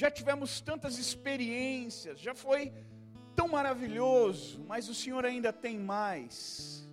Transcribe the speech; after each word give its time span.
já 0.00 0.10
tivemos 0.10 0.62
tantas 0.62 0.96
experiências, 0.96 2.18
já 2.18 2.34
foi 2.34 2.72
tão 3.36 3.48
maravilhoso, 3.48 4.64
mas 4.66 4.88
o 4.88 4.94
Senhor 4.94 5.26
ainda 5.26 5.52
tem 5.52 5.78
mais. 5.78 6.88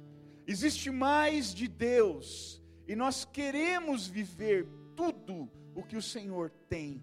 Existe 0.46 0.92
mais 0.92 1.54
de 1.54 1.70
Deus, 1.70 2.62
e 2.86 2.98
nós 2.98 3.24
queremos 3.24 4.08
viver 4.08 4.68
tudo 4.94 5.50
o 5.74 5.84
que 5.84 5.96
o 5.96 6.02
Senhor 6.02 6.50
tem. 6.68 7.02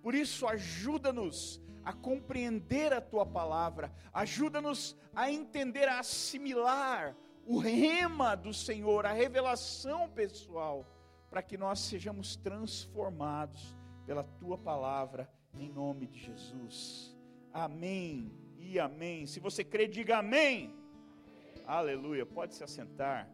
Por 0.00 0.14
isso, 0.14 0.46
ajuda-nos 0.46 1.60
a 1.84 1.92
compreender 1.92 2.92
a 2.92 3.00
tua 3.00 3.26
palavra, 3.26 3.92
ajuda-nos 4.12 4.96
a 5.12 5.32
entender, 5.32 5.88
a 5.88 5.98
assimilar 5.98 7.16
o 7.44 7.58
rema 7.58 8.36
do 8.36 8.54
Senhor, 8.54 9.04
a 9.04 9.12
revelação 9.12 10.08
pessoal, 10.08 10.86
para 11.28 11.42
que 11.42 11.58
nós 11.58 11.80
sejamos 11.80 12.36
transformados 12.36 13.74
pela 14.06 14.22
tua 14.22 14.56
palavra, 14.56 15.28
em 15.54 15.68
nome 15.68 16.06
de 16.06 16.18
Jesus. 16.18 17.16
Amém 17.52 18.32
e 18.58 18.78
amém. 18.78 19.26
Se 19.26 19.40
você 19.40 19.64
crê, 19.64 19.86
diga 19.86 20.18
amém. 20.18 20.74
amém. 20.74 21.64
Aleluia. 21.66 22.24
Pode 22.24 22.54
se 22.54 22.62
assentar. 22.62 23.28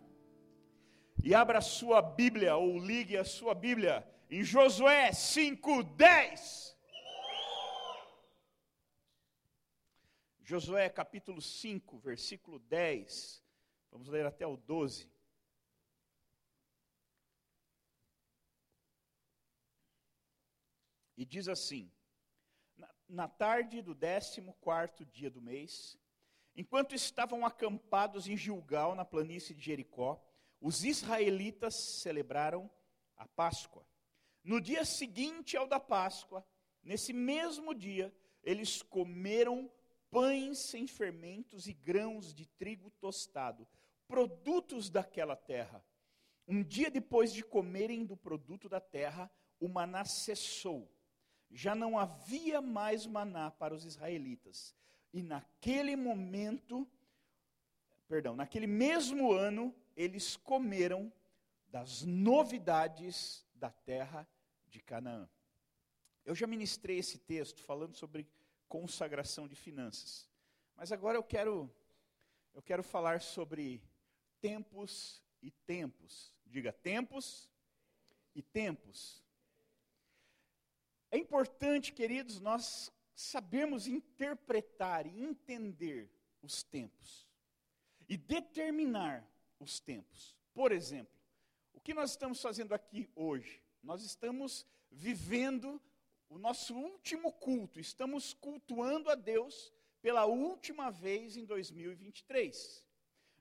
E 1.23 1.35
abra 1.35 1.59
a 1.59 1.63
sua 1.63 2.01
Bíblia, 2.01 2.57
ou 2.57 2.79
ligue 2.79 3.17
a 3.17 3.25
sua 3.25 3.55
Bíblia, 3.55 4.07
em 4.31 4.43
Josué 4.43 5.11
5,10. 5.11 6.75
Josué 10.43 10.89
capítulo 10.89 11.43
5, 11.43 11.99
versículo 11.99 12.59
10. 12.61 13.43
Vamos 13.91 14.09
ler 14.09 14.25
até 14.27 14.47
o 14.47 14.57
12. 14.57 15.11
E 21.17 21.25
diz 21.25 21.49
assim: 21.49 21.91
na, 23.09 23.29
tarde 23.29 23.83
do 23.83 23.95
décimo 23.95 24.55
quarto 24.61 25.05
dia 25.05 25.31
do 25.31 25.41
mês, 25.41 25.99
enquanto 26.55 26.95
estavam 26.95 27.45
acampados 27.45 28.29
em 28.29 28.37
Gilgal, 28.37 28.95
na 28.95 29.05
planície 29.05 29.55
de 29.55 29.63
Jericó, 29.63 30.23
os 30.61 30.85
israelitas 30.85 31.75
celebraram 31.75 32.71
a 33.17 33.27
Páscoa. 33.27 33.87
No 34.43 34.61
dia 34.61 34.85
seguinte 34.85 35.57
ao 35.57 35.67
da 35.67 35.81
Páscoa, 35.81 36.47
nesse 36.83 37.13
mesmo 37.13 37.75
dia, 37.75 38.15
eles 38.43 38.81
comeram 38.83 39.71
pães 40.11 40.59
sem 40.59 40.87
fermentos 40.87 41.67
e 41.67 41.73
grãos 41.73 42.33
de 42.33 42.47
trigo 42.47 42.91
tostado, 42.93 43.67
produtos 44.07 44.89
daquela 44.89 45.37
terra. 45.37 45.85
Um 46.47 46.63
dia 46.63 46.91
depois 46.91 47.33
de 47.33 47.43
comerem 47.43 48.05
do 48.05 48.17
produto 48.17 48.69
da 48.69 48.81
terra, 48.81 49.31
o 49.59 49.69
maná 49.69 50.05
cessou. 50.05 50.96
Já 51.51 51.75
não 51.75 51.99
havia 51.99 52.61
mais 52.61 53.07
maná 53.07 53.51
para 53.51 53.75
os 53.75 53.85
israelitas. 53.85 54.75
E 55.13 55.23
naquele 55.23 55.97
momento, 55.97 56.87
perdão, 58.09 58.37
naquele 58.37 58.67
mesmo 58.67 59.33
ano, 59.33 59.75
eles 59.97 60.37
comeram 60.37 61.13
das 61.69 62.03
novidades 62.03 63.47
da 63.55 63.71
terra 63.71 64.29
de 64.69 64.81
Canaã. 64.81 65.29
Eu 66.25 66.35
já 66.35 66.47
ministrei 66.47 66.99
esse 66.99 67.19
texto 67.19 67.63
falando 67.63 67.95
sobre 67.95 68.29
consagração 68.69 69.47
de 69.47 69.55
finanças. 69.55 70.29
Mas 70.77 70.93
agora 70.93 71.17
eu 71.17 71.23
quero 71.23 71.71
eu 72.53 72.63
quero 72.63 72.83
falar 72.83 73.21
sobre 73.21 73.83
tempos 74.41 75.23
e 75.43 75.51
tempos. 75.51 76.35
Diga 76.47 76.73
tempos 76.73 77.51
e 78.35 78.43
tempos. 78.43 79.23
É 81.11 81.19
importante, 81.19 81.93
queridos, 81.93 82.41
nós 82.41 82.93
sabermos 83.15 83.87
interpretar 83.87 85.07
e 85.07 85.23
entender 85.23 86.11
os 86.43 86.63
tempos 86.63 87.27
e 88.09 88.17
determinar 88.17 89.27
os 89.59 89.81
tempos. 89.81 90.37
Por 90.53 90.73
exemplo, 90.73 91.15
o 91.73 91.81
que 91.81 91.95
nós 91.95 92.11
estamos 92.11 92.41
fazendo 92.41 92.73
aqui 92.73 93.09
hoje? 93.15 93.63
Nós 93.83 94.03
estamos 94.03 94.67
vivendo 94.91 95.81
o 96.29 96.39
nosso 96.39 96.75
último 96.75 97.33
culto, 97.33 97.79
estamos 97.79 98.33
cultuando 98.35 99.11
a 99.11 99.15
Deus 99.15 99.73
pela 100.03 100.25
última 100.25 100.91
vez 100.91 101.37
em 101.37 101.45
2023. 101.45 102.85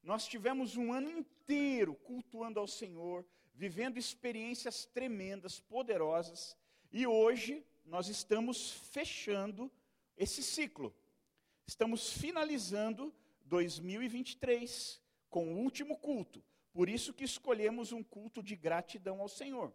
Nós 0.04 0.28
tivemos 0.28 0.76
um 0.76 0.94
ano 0.94 1.10
inteiro 1.10 1.96
cultuando 1.96 2.60
ao 2.60 2.68
Senhor, 2.68 3.26
vivendo 3.54 3.98
experiências 3.98 4.86
tremendas, 4.86 5.60
poderosas, 5.60 6.56
e 6.96 7.06
hoje 7.06 7.64
nós 7.86 8.08
estamos 8.08 8.72
fechando 8.72 9.72
esse 10.18 10.42
ciclo. 10.42 10.96
Estamos 11.68 12.14
finalizando 12.14 13.14
2023 13.42 15.02
com 15.30 15.54
o 15.54 15.58
último 15.58 15.98
culto. 15.98 16.44
Por 16.72 16.90
isso 16.90 17.14
que 17.14 17.24
escolhemos 17.24 17.92
um 17.92 18.02
culto 18.02 18.42
de 18.42 18.56
gratidão 18.56 19.22
ao 19.22 19.28
Senhor. 19.28 19.72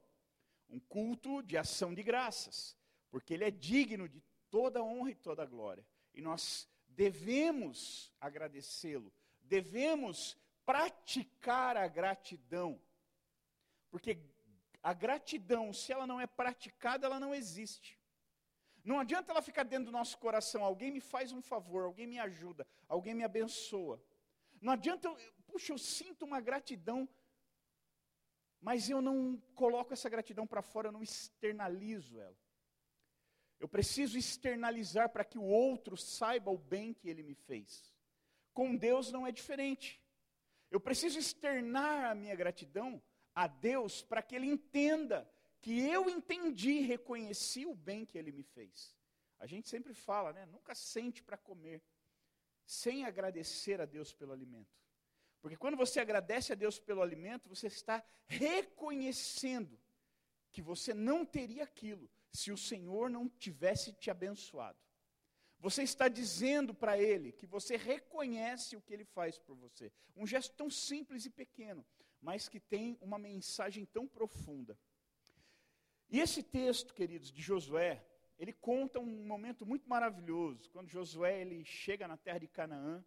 Um 0.68 0.80
culto 0.80 1.42
de 1.42 1.56
ação 1.56 1.94
de 1.94 2.02
graças 2.02 2.76
porque 3.10 3.34
Ele 3.34 3.44
é 3.44 3.50
digno 3.50 4.08
de 4.08 4.22
toda 4.48 4.82
honra 4.82 5.10
e 5.10 5.14
toda 5.14 5.44
glória. 5.44 5.84
E 6.14 6.22
nós 6.22 6.68
devemos 6.88 8.12
agradecê-lo, 8.20 9.12
devemos 9.42 10.36
praticar 10.64 11.76
a 11.76 11.88
gratidão, 11.88 12.80
porque 13.90 14.18
a 14.82 14.92
gratidão, 14.92 15.72
se 15.72 15.92
ela 15.92 16.06
não 16.06 16.20
é 16.20 16.26
praticada, 16.26 17.06
ela 17.06 17.20
não 17.20 17.34
existe. 17.34 17.98
Não 18.82 18.98
adianta 18.98 19.30
ela 19.30 19.42
ficar 19.42 19.64
dentro 19.64 19.86
do 19.86 19.92
nosso 19.92 20.16
coração, 20.18 20.64
alguém 20.64 20.90
me 20.90 21.00
faz 21.00 21.32
um 21.32 21.42
favor, 21.42 21.84
alguém 21.84 22.06
me 22.06 22.18
ajuda, 22.18 22.66
alguém 22.88 23.14
me 23.14 23.24
abençoa. 23.24 24.02
Não 24.60 24.72
adianta, 24.72 25.08
eu, 25.08 25.16
puxa, 25.46 25.72
eu 25.72 25.78
sinto 25.78 26.24
uma 26.24 26.40
gratidão, 26.40 27.08
mas 28.60 28.88
eu 28.88 29.02
não 29.02 29.38
coloco 29.54 29.92
essa 29.92 30.08
gratidão 30.08 30.46
para 30.46 30.62
fora, 30.62 30.88
eu 30.88 30.92
não 30.92 31.02
externalizo 31.02 32.18
ela. 32.18 32.36
Eu 33.58 33.68
preciso 33.68 34.16
externalizar 34.16 35.10
para 35.10 35.24
que 35.24 35.38
o 35.38 35.44
outro 35.44 35.94
saiba 35.96 36.50
o 36.50 36.56
bem 36.56 36.94
que 36.94 37.08
ele 37.08 37.22
me 37.22 37.34
fez. 37.34 37.94
Com 38.54 38.74
Deus 38.74 39.12
não 39.12 39.26
é 39.26 39.30
diferente. 39.30 40.02
Eu 40.70 40.80
preciso 40.80 41.18
externar 41.18 42.10
a 42.10 42.14
minha 42.14 42.34
gratidão 42.34 43.02
a 43.40 43.46
Deus 43.46 44.02
para 44.02 44.20
que 44.20 44.36
ele 44.36 44.46
entenda 44.46 45.26
que 45.62 45.80
eu 45.80 46.10
entendi 46.10 46.72
e 46.72 46.86
reconheci 46.86 47.64
o 47.64 47.74
bem 47.74 48.04
que 48.04 48.18
ele 48.18 48.30
me 48.30 48.42
fez. 48.42 48.94
A 49.38 49.46
gente 49.46 49.66
sempre 49.66 49.94
fala, 49.94 50.30
né? 50.34 50.44
Nunca 50.44 50.74
sente 50.74 51.22
para 51.22 51.38
comer 51.38 51.82
sem 52.66 53.06
agradecer 53.06 53.80
a 53.80 53.86
Deus 53.86 54.12
pelo 54.12 54.32
alimento. 54.32 54.78
Porque 55.40 55.56
quando 55.56 55.74
você 55.74 56.00
agradece 56.00 56.52
a 56.52 56.54
Deus 56.54 56.78
pelo 56.78 57.00
alimento, 57.00 57.48
você 57.48 57.66
está 57.66 58.04
reconhecendo 58.26 59.80
que 60.52 60.60
você 60.60 60.92
não 60.92 61.24
teria 61.24 61.64
aquilo 61.64 62.10
se 62.30 62.52
o 62.52 62.58
Senhor 62.58 63.08
não 63.08 63.26
tivesse 63.26 63.90
te 63.94 64.10
abençoado. 64.10 64.78
Você 65.58 65.82
está 65.82 66.08
dizendo 66.08 66.74
para 66.74 66.98
Ele 66.98 67.32
que 67.32 67.46
você 67.46 67.78
reconhece 67.78 68.76
o 68.76 68.82
que 68.82 68.92
Ele 68.92 69.06
faz 69.06 69.38
por 69.38 69.56
você. 69.56 69.90
Um 70.14 70.26
gesto 70.26 70.54
tão 70.54 70.68
simples 70.68 71.24
e 71.24 71.30
pequeno, 71.30 71.86
mas 72.20 72.48
que 72.48 72.60
tem 72.60 72.98
uma 73.00 73.18
mensagem 73.18 73.84
tão 73.84 74.06
profunda. 74.06 74.78
E 76.08 76.20
esse 76.20 76.42
texto, 76.42 76.92
queridos, 76.92 77.30
de 77.30 77.40
Josué, 77.40 78.04
ele 78.38 78.52
conta 78.52 78.98
um 78.98 79.26
momento 79.26 79.64
muito 79.64 79.88
maravilhoso. 79.88 80.70
Quando 80.70 80.88
Josué 80.88 81.40
ele 81.40 81.64
chega 81.64 82.08
na 82.08 82.16
terra 82.16 82.38
de 82.38 82.48
Canaã, 82.48 83.04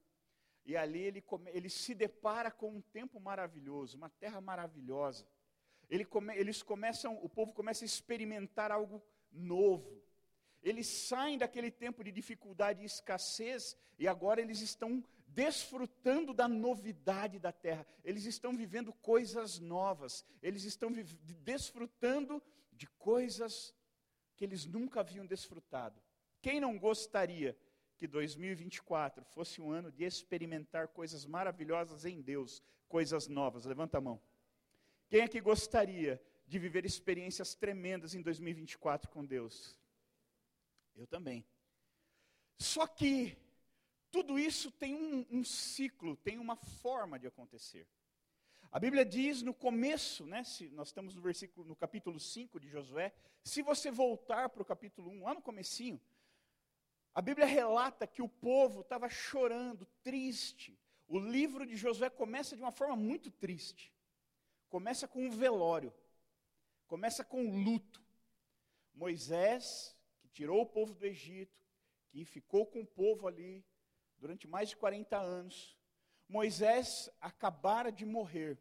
e 0.66 0.78
ali 0.78 1.00
ele, 1.00 1.24
ele 1.48 1.70
se 1.70 1.94
depara 1.94 2.50
com 2.50 2.70
um 2.70 2.82
tempo 2.82 3.20
maravilhoso, 3.20 3.98
uma 3.98 4.10
terra 4.10 4.40
maravilhosa. 4.40 5.28
Ele 5.90 6.06
come, 6.06 6.36
eles 6.38 6.64
começam, 6.64 7.20
o 7.22 7.28
povo 7.28 7.54
começa 7.54 7.84
a 7.84 7.86
experimentar 7.86 8.72
algo 8.72 9.04
novo. 9.32 10.02
Eles 10.62 10.88
saem 10.88 11.38
daquele 11.38 11.70
tempo 11.70 12.04
de 12.04 12.12
dificuldade 12.12 12.82
e 12.82 12.86
escassez 12.86 13.76
e 14.00 14.08
agora 14.08 14.40
eles 14.40 14.62
estão 14.62 15.04
desfrutando 15.34 16.34
da 16.34 16.48
novidade 16.48 17.40
da 17.40 17.52
terra. 17.52 17.86
Eles 18.04 18.26
estão 18.26 18.56
vivendo 18.56 18.94
coisas 18.94 19.60
novas. 19.60 20.26
Eles 20.42 20.64
estão 20.64 20.92
desfrutando 21.44 22.42
de 22.72 22.88
coisas 22.88 23.74
que 24.36 24.46
eles 24.46 24.66
nunca 24.66 25.00
haviam 25.00 25.26
desfrutado. 25.26 26.02
Quem 26.42 26.60
não 26.60 26.78
gostaria 26.78 27.58
que 27.98 28.08
2024 28.08 29.24
fosse 29.26 29.62
um 29.62 29.72
ano 29.72 29.92
de 29.92 30.04
experimentar 30.04 30.88
coisas 30.90 31.26
maravilhosas 31.26 32.06
em 32.06 32.22
Deus, 32.22 32.62
coisas 32.88 33.28
novas? 33.28 33.66
Levanta 33.66 33.98
a 33.98 34.02
mão. 34.02 34.22
Quem 35.10 35.22
é 35.22 35.28
que 35.28 35.40
gostaria 35.40 36.22
de 36.48 36.60
viver 36.60 36.86
experiências 36.86 37.56
tremendas 37.56 38.14
em 38.14 38.22
2024 38.22 39.10
com 39.10 39.26
Deus. 39.26 39.80
Eu 40.96 41.08
também. 41.08 41.46
Só 42.58 42.86
que 42.86 43.36
tudo 44.14 44.38
isso 44.38 44.70
tem 44.70 44.94
um, 44.94 45.26
um, 45.32 45.44
ciclo, 45.44 46.16
tem 46.18 46.38
uma 46.38 46.56
forma 46.56 47.18
de 47.18 47.26
acontecer. 47.26 47.88
A 48.72 48.80
Bíblia 48.80 49.04
diz 49.04 49.42
no 49.42 49.56
começo, 49.56 50.24
né, 50.28 50.44
se 50.44 50.70
nós 50.70 50.90
estamos 50.90 51.16
no 51.16 51.22
versículo 51.22 51.68
no 51.68 51.76
capítulo 51.76 52.20
5 52.20 52.60
de 52.60 52.70
Josué, 52.70 53.12
se 53.44 53.64
você 53.64 53.90
voltar 53.90 54.50
para 54.50 54.62
o 54.62 54.66
capítulo 54.66 55.10
1, 55.10 55.24
lá 55.24 55.34
no 55.34 55.42
comecinho, 55.42 56.00
a 57.12 57.24
Bíblia 57.24 57.48
relata 57.48 58.06
que 58.06 58.22
o 58.22 58.30
povo 58.30 58.82
estava 58.82 59.10
chorando, 59.10 59.88
triste. 60.04 60.80
O 61.08 61.18
livro 61.18 61.66
de 61.66 61.76
Josué 61.76 62.12
começa 62.12 62.56
de 62.56 62.62
uma 62.62 62.72
forma 62.72 62.96
muito 62.96 63.32
triste. 63.32 63.92
Começa 64.70 65.08
com 65.08 65.26
um 65.26 65.32
velório. 65.32 65.92
Começa 66.86 67.24
com 67.24 67.44
um 67.44 67.64
luto. 67.64 68.00
Moisés, 68.94 69.98
que 70.22 70.30
tirou 70.30 70.62
o 70.62 70.68
povo 70.68 70.94
do 70.94 71.04
Egito, 71.04 71.66
que 72.10 72.24
ficou 72.26 72.68
com 72.68 72.82
o 72.82 72.86
povo 72.86 73.28
ali 73.28 73.66
durante 74.24 74.48
mais 74.48 74.70
de 74.70 74.78
40 74.78 75.18
anos, 75.18 75.78
Moisés 76.30 77.10
acabara 77.20 77.92
de 77.92 78.06
morrer. 78.06 78.58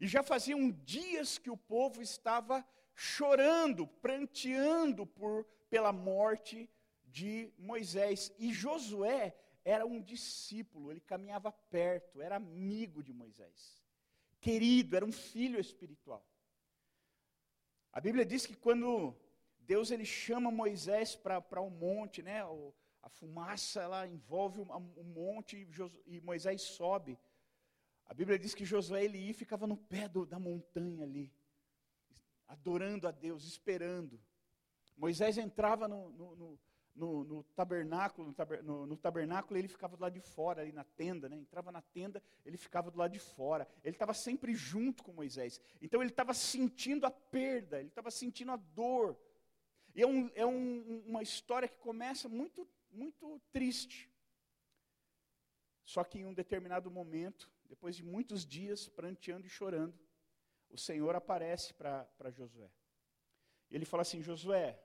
E 0.00 0.08
já 0.08 0.24
faziam 0.24 0.72
dias 0.72 1.38
que 1.38 1.50
o 1.50 1.56
povo 1.56 2.02
estava 2.02 2.66
chorando, 2.96 3.86
pranteando 3.86 5.06
por, 5.06 5.44
pela 5.70 5.92
morte 5.92 6.68
de 7.04 7.52
Moisés. 7.56 8.34
E 8.36 8.52
Josué 8.52 9.36
era 9.64 9.86
um 9.86 10.02
discípulo, 10.02 10.90
ele 10.90 11.00
caminhava 11.00 11.52
perto, 11.52 12.20
era 12.20 12.34
amigo 12.34 13.04
de 13.04 13.12
Moisés. 13.12 13.86
Querido, 14.40 14.96
era 14.96 15.04
um 15.04 15.12
filho 15.12 15.60
espiritual. 15.60 16.26
A 17.92 18.00
Bíblia 18.00 18.26
diz 18.26 18.44
que 18.46 18.56
quando 18.56 19.16
Deus 19.60 19.92
ele 19.92 20.04
chama 20.04 20.50
Moisés 20.50 21.14
para 21.14 21.62
um 21.62 21.70
monte, 21.70 22.20
né? 22.20 22.44
O, 22.44 22.74
a 23.04 23.08
fumaça 23.10 23.82
ela 23.82 24.06
envolve 24.06 24.62
um, 24.62 25.04
monte 25.04 25.58
e, 25.58 26.16
e, 26.16 26.20
Moisés 26.22 26.62
sobe. 26.62 27.18
A 28.06 28.14
Bíblia 28.14 28.38
diz 28.38 28.54
que 28.54 28.64
Josué 28.64 29.04
ele 29.04 29.18
ia 29.18 29.30
e 29.30 29.34
ficava 29.34 29.66
no 29.66 29.76
pé 29.76 30.08
do, 30.08 30.24
da 30.24 30.38
montanha 30.38 31.04
ali, 31.04 31.30
adorando 32.48 33.06
a 33.06 33.10
Deus, 33.10 33.44
esperando. 33.44 34.18
Moisés 34.96 35.36
entrava 35.36 35.86
no, 35.86 36.08
no, 36.12 36.58
no, 36.94 37.24
no, 37.24 37.42
tabernáculo, 37.54 38.34
no, 38.62 38.96
tabernáculo 38.96 39.58
ele 39.58 39.68
ficava 39.68 39.98
do 39.98 40.02
lado 40.02 40.14
de 40.14 40.20
fora, 40.20 40.62
ali 40.62 40.72
na 40.72 40.84
tenda, 40.84 41.28
né? 41.28 41.36
entrava 41.36 41.70
na 41.70 41.82
tenda, 41.82 42.22
ele 42.42 42.56
ficava 42.56 42.90
do 42.90 42.96
lado 42.96 43.12
de 43.12 43.18
fora. 43.18 43.68
Ele 43.82 43.96
estava 43.96 44.14
sempre 44.14 44.54
junto 44.54 45.04
com 45.04 45.12
Moisés. 45.12 45.60
Então 45.82 46.00
ele 46.00 46.10
estava 46.10 46.32
sentindo 46.32 47.04
a 47.04 47.10
perda, 47.10 47.80
ele 47.80 47.88
estava 47.88 48.10
sentindo 48.10 48.50
a 48.52 48.56
dor. 48.56 49.14
E 49.94 50.00
é, 50.00 50.06
um, 50.06 50.30
é 50.34 50.46
um, 50.46 51.04
uma 51.06 51.22
história 51.22 51.68
que 51.68 51.78
começa 51.78 52.30
muito 52.30 52.66
muito 52.94 53.40
triste. 53.52 54.10
Só 55.84 56.02
que 56.02 56.18
em 56.18 56.24
um 56.24 56.32
determinado 56.32 56.90
momento, 56.90 57.50
depois 57.64 57.94
de 57.94 58.02
muitos 58.02 58.46
dias 58.46 58.88
pranteando 58.88 59.46
e 59.46 59.50
chorando, 59.50 59.98
o 60.70 60.78
Senhor 60.78 61.14
aparece 61.14 61.74
para 61.74 62.30
Josué. 62.30 62.70
Ele 63.70 63.84
fala 63.84 64.02
assim: 64.02 64.22
Josué, 64.22 64.80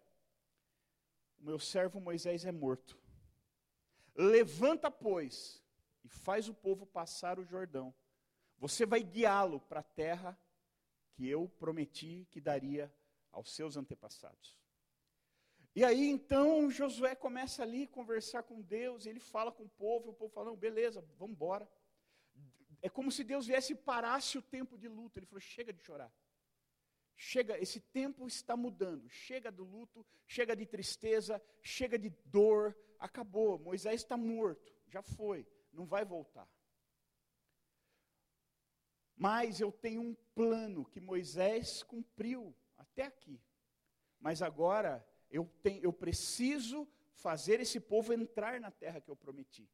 o 1.39 1.43
meu 1.45 1.59
servo 1.59 2.01
Moisés 2.01 2.45
é 2.45 2.51
morto. 2.51 2.99
Levanta, 4.15 4.91
pois, 4.91 5.63
e 6.03 6.09
faz 6.09 6.49
o 6.49 6.53
povo 6.53 6.85
passar 6.85 7.39
o 7.39 7.45
Jordão. 7.45 7.93
Você 8.57 8.85
vai 8.85 9.01
guiá-lo 9.01 9.61
para 9.61 9.79
a 9.79 9.83
terra 9.83 10.37
que 11.13 11.27
eu 11.27 11.47
prometi 11.47 12.27
que 12.29 12.41
daria 12.41 12.93
aos 13.31 13.55
seus 13.55 13.77
antepassados. 13.77 14.58
E 15.75 15.83
aí 15.83 16.07
então 16.09 16.69
Josué 16.69 17.15
começa 17.15 17.63
ali 17.63 17.83
a 17.83 17.87
conversar 17.87 18.43
com 18.43 18.61
Deus, 18.61 19.05
ele 19.05 19.19
fala 19.19 19.51
com 19.51 19.63
o 19.63 19.69
povo, 19.69 20.07
e 20.07 20.09
o 20.09 20.13
povo 20.13 20.33
fala: 20.33 20.49
não, 20.49 20.57
beleza, 20.57 21.01
vamos 21.17 21.35
embora. 21.35 21.69
É 22.81 22.89
como 22.89 23.11
se 23.11 23.23
Deus 23.23 23.47
viesse 23.47 23.73
e 23.73 23.75
parasse 23.75 24.37
o 24.37 24.41
tempo 24.41 24.77
de 24.77 24.87
luto. 24.87 25.19
Ele 25.19 25.25
falou: 25.25 25.41
chega 25.41 25.71
de 25.71 25.81
chorar. 25.81 26.11
Chega, 27.15 27.59
esse 27.59 27.81
tempo 27.81 28.27
está 28.27 28.55
mudando. 28.55 29.09
Chega 29.09 29.51
do 29.51 29.65
luto, 29.65 30.05
chega 30.25 30.55
de 30.55 30.65
tristeza, 30.65 31.41
chega 31.61 31.99
de 31.99 32.09
dor. 32.25 32.75
Acabou. 32.97 33.59
Moisés 33.59 34.01
está 34.01 34.15
morto. 34.15 34.73
Já 34.87 35.01
foi. 35.01 35.45
Não 35.71 35.85
vai 35.85 36.05
voltar. 36.05 36.49
Mas 39.15 39.59
eu 39.59 39.69
tenho 39.69 40.01
um 40.01 40.15
plano 40.33 40.85
que 40.85 41.01
Moisés 41.01 41.83
cumpriu 41.83 42.55
até 42.77 43.03
aqui. 43.03 43.37
Mas 44.17 44.41
agora 44.41 45.05
eu, 45.29 45.49
tenho, 45.61 45.83
eu 45.83 45.93
preciso 45.93 46.87
fazer 47.13 47.59
esse 47.59 47.79
povo 47.79 48.13
entrar 48.13 48.59
na 48.59 48.71
terra 48.71 49.01
que 49.01 49.09
eu 49.09 49.15
prometi. 49.15 49.69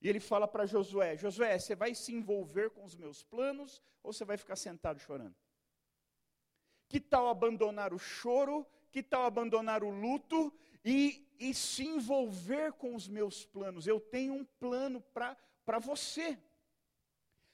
E 0.00 0.08
ele 0.08 0.20
fala 0.20 0.46
para 0.46 0.66
Josué: 0.66 1.16
Josué, 1.16 1.58
você 1.58 1.74
vai 1.74 1.94
se 1.94 2.12
envolver 2.12 2.70
com 2.70 2.84
os 2.84 2.94
meus 2.94 3.22
planos 3.22 3.82
ou 4.02 4.12
você 4.12 4.24
vai 4.24 4.36
ficar 4.36 4.56
sentado 4.56 4.98
chorando? 5.00 5.34
Que 6.88 7.00
tal 7.00 7.28
abandonar 7.28 7.92
o 7.92 7.98
choro? 7.98 8.66
Que 8.90 9.02
tal 9.02 9.24
abandonar 9.24 9.82
o 9.82 9.90
luto 9.90 10.52
e, 10.84 11.26
e 11.38 11.52
se 11.52 11.84
envolver 11.84 12.72
com 12.72 12.94
os 12.94 13.08
meus 13.08 13.44
planos? 13.44 13.86
Eu 13.86 14.00
tenho 14.00 14.34
um 14.34 14.44
plano 14.44 15.02
para 15.12 15.78
você. 15.78 16.38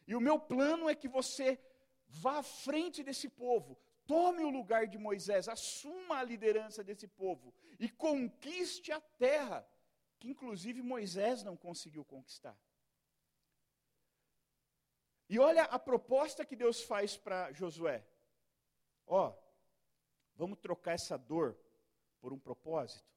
E 0.06 0.14
o 0.14 0.20
meu 0.20 0.38
plano 0.38 0.88
é 0.88 0.94
que 0.94 1.08
você 1.08 1.58
vá 2.06 2.38
à 2.38 2.42
frente 2.42 3.02
desse 3.02 3.28
povo, 3.28 3.78
Tome 4.12 4.44
o 4.44 4.50
lugar 4.50 4.87
de 4.87 4.99
Moisés, 4.99 5.49
assuma 5.49 6.19
a 6.19 6.23
liderança 6.23 6.85
desse 6.85 7.09
povo 7.09 7.55
e 7.81 7.88
conquiste 7.88 8.93
a 8.93 9.00
terra, 9.00 9.67
que 10.19 10.29
inclusive 10.29 10.82
Moisés 10.82 11.43
não 11.43 11.56
conseguiu 11.56 12.05
conquistar. 12.05 12.55
E 15.31 15.38
olha 15.38 15.62
a 15.62 15.79
proposta 15.79 16.44
que 16.44 16.55
Deus 16.55 16.82
faz 16.82 17.17
para 17.17 17.55
Josué. 17.55 18.06
Ó, 19.06 19.35
vamos 20.35 20.58
trocar 20.58 20.93
essa 20.93 21.17
dor 21.17 21.58
por 22.20 22.35
um 22.35 22.38
propósito. 22.38 23.11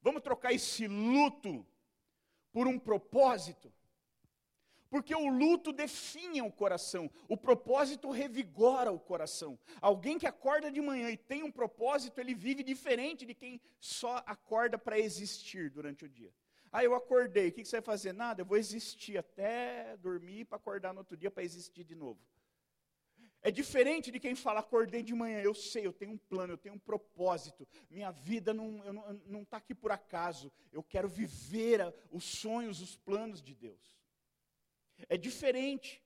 Vamos 0.00 0.22
trocar 0.22 0.54
esse 0.54 0.88
luto 0.88 1.66
por 2.50 2.66
um 2.66 2.78
propósito. 2.78 3.70
Porque 4.92 5.14
o 5.14 5.26
luto 5.26 5.72
definha 5.72 6.44
o 6.44 6.52
coração, 6.52 7.10
o 7.26 7.34
propósito 7.34 8.10
revigora 8.10 8.92
o 8.92 9.00
coração. 9.00 9.58
Alguém 9.80 10.18
que 10.18 10.26
acorda 10.26 10.70
de 10.70 10.82
manhã 10.82 11.08
e 11.10 11.16
tem 11.16 11.42
um 11.42 11.50
propósito, 11.50 12.20
ele 12.20 12.34
vive 12.34 12.62
diferente 12.62 13.24
de 13.24 13.34
quem 13.34 13.58
só 13.80 14.22
acorda 14.26 14.76
para 14.76 14.98
existir 14.98 15.70
durante 15.70 16.04
o 16.04 16.08
dia. 16.10 16.30
Ah, 16.70 16.84
eu 16.84 16.94
acordei, 16.94 17.48
o 17.48 17.52
que 17.52 17.64
você 17.64 17.76
vai 17.76 17.86
fazer? 17.86 18.12
Nada, 18.12 18.42
eu 18.42 18.44
vou 18.44 18.58
existir 18.58 19.16
até 19.16 19.96
dormir 19.96 20.44
para 20.44 20.58
acordar 20.58 20.92
no 20.92 20.98
outro 20.98 21.16
dia 21.16 21.30
para 21.30 21.42
existir 21.42 21.84
de 21.84 21.94
novo. 21.94 22.20
É 23.40 23.50
diferente 23.50 24.10
de 24.10 24.20
quem 24.20 24.34
fala, 24.34 24.60
acordei 24.60 25.02
de 25.02 25.14
manhã, 25.14 25.40
eu 25.40 25.54
sei, 25.54 25.86
eu 25.86 25.92
tenho 25.94 26.12
um 26.12 26.18
plano, 26.18 26.52
eu 26.52 26.58
tenho 26.58 26.74
um 26.74 26.78
propósito, 26.78 27.66
minha 27.88 28.10
vida 28.10 28.52
não 28.52 29.40
está 29.40 29.56
aqui 29.56 29.74
por 29.74 29.90
acaso, 29.90 30.52
eu 30.70 30.82
quero 30.82 31.08
viver 31.08 31.80
os 32.10 32.24
sonhos, 32.24 32.82
os 32.82 32.94
planos 32.94 33.42
de 33.42 33.54
Deus. 33.54 34.01
É 35.08 35.16
diferente. 35.16 36.02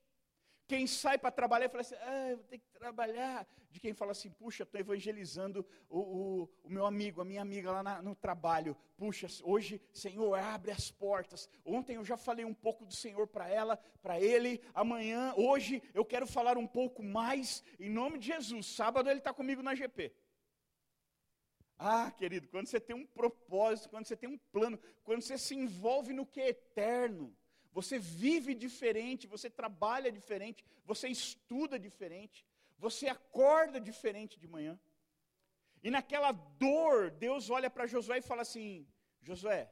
Quem 0.66 0.84
sai 0.86 1.16
para 1.16 1.30
trabalhar 1.30 1.66
e 1.66 1.68
fala 1.68 1.80
assim, 1.82 1.94
ah, 2.00 2.30
eu 2.30 2.36
vou 2.38 2.46
ter 2.46 2.58
que 2.58 2.68
trabalhar. 2.72 3.46
De 3.70 3.78
quem 3.78 3.94
fala 3.94 4.12
assim, 4.12 4.30
puxa, 4.30 4.64
estou 4.64 4.80
evangelizando 4.80 5.64
o, 5.88 6.00
o, 6.00 6.48
o, 6.64 6.70
meu 6.70 6.84
amigo, 6.84 7.20
a 7.20 7.24
minha 7.24 7.40
amiga 7.40 7.70
lá 7.70 7.82
na, 7.84 8.02
no 8.02 8.16
trabalho. 8.16 8.76
Puxa, 8.96 9.28
hoje, 9.44 9.80
Senhor, 9.92 10.36
abre 10.36 10.72
as 10.72 10.90
portas. 10.90 11.48
Ontem 11.64 11.96
eu 11.96 12.04
já 12.04 12.16
falei 12.16 12.44
um 12.44 12.54
pouco 12.54 12.84
do 12.84 12.94
Senhor 12.94 13.28
para 13.28 13.48
ela, 13.48 13.76
para 14.02 14.20
ele. 14.20 14.60
Amanhã, 14.74 15.32
hoje, 15.36 15.80
eu 15.94 16.04
quero 16.04 16.26
falar 16.26 16.58
um 16.58 16.66
pouco 16.66 17.00
mais, 17.00 17.62
em 17.78 17.88
nome 17.90 18.18
de 18.18 18.26
Jesus. 18.26 18.66
Sábado 18.66 19.08
ele 19.08 19.20
está 19.20 19.32
comigo 19.32 19.62
na 19.62 19.74
GP. 19.74 20.12
Ah, 21.78 22.10
querido, 22.10 22.48
quando 22.48 22.66
você 22.66 22.80
tem 22.80 22.96
um 22.96 23.06
propósito, 23.06 23.90
quando 23.90 24.06
você 24.06 24.16
tem 24.16 24.28
um 24.28 24.38
plano, 24.50 24.80
quando 25.04 25.20
você 25.20 25.38
se 25.38 25.54
envolve 25.54 26.12
no 26.12 26.26
que 26.26 26.40
é 26.40 26.48
eterno 26.48 27.36
você 27.78 27.98
vive 27.98 28.54
diferente, 28.54 29.26
você 29.26 29.50
trabalha 29.50 30.10
diferente, 30.10 30.64
você 30.82 31.08
estuda 31.08 31.78
diferente, 31.78 32.38
você 32.78 33.06
acorda 33.06 33.78
diferente 33.78 34.40
de 34.40 34.48
manhã. 34.48 34.80
E 35.82 35.90
naquela 35.90 36.32
dor, 36.32 37.10
Deus 37.10 37.50
olha 37.50 37.68
para 37.68 37.86
Josué 37.86 38.16
e 38.16 38.22
fala 38.22 38.40
assim: 38.40 38.88
Josué, 39.20 39.70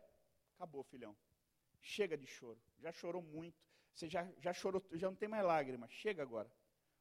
acabou, 0.54 0.82
filhão. 0.82 1.16
Chega 1.80 2.14
de 2.14 2.26
choro. 2.26 2.60
Já 2.78 2.92
chorou 2.92 3.22
muito. 3.22 3.58
Você 3.94 4.06
já, 4.06 4.30
já 4.38 4.52
chorou, 4.52 4.84
já 4.92 5.08
não 5.08 5.16
tem 5.16 5.30
mais 5.30 5.42
lágrimas. 5.42 5.90
Chega 5.90 6.22
agora. 6.22 6.52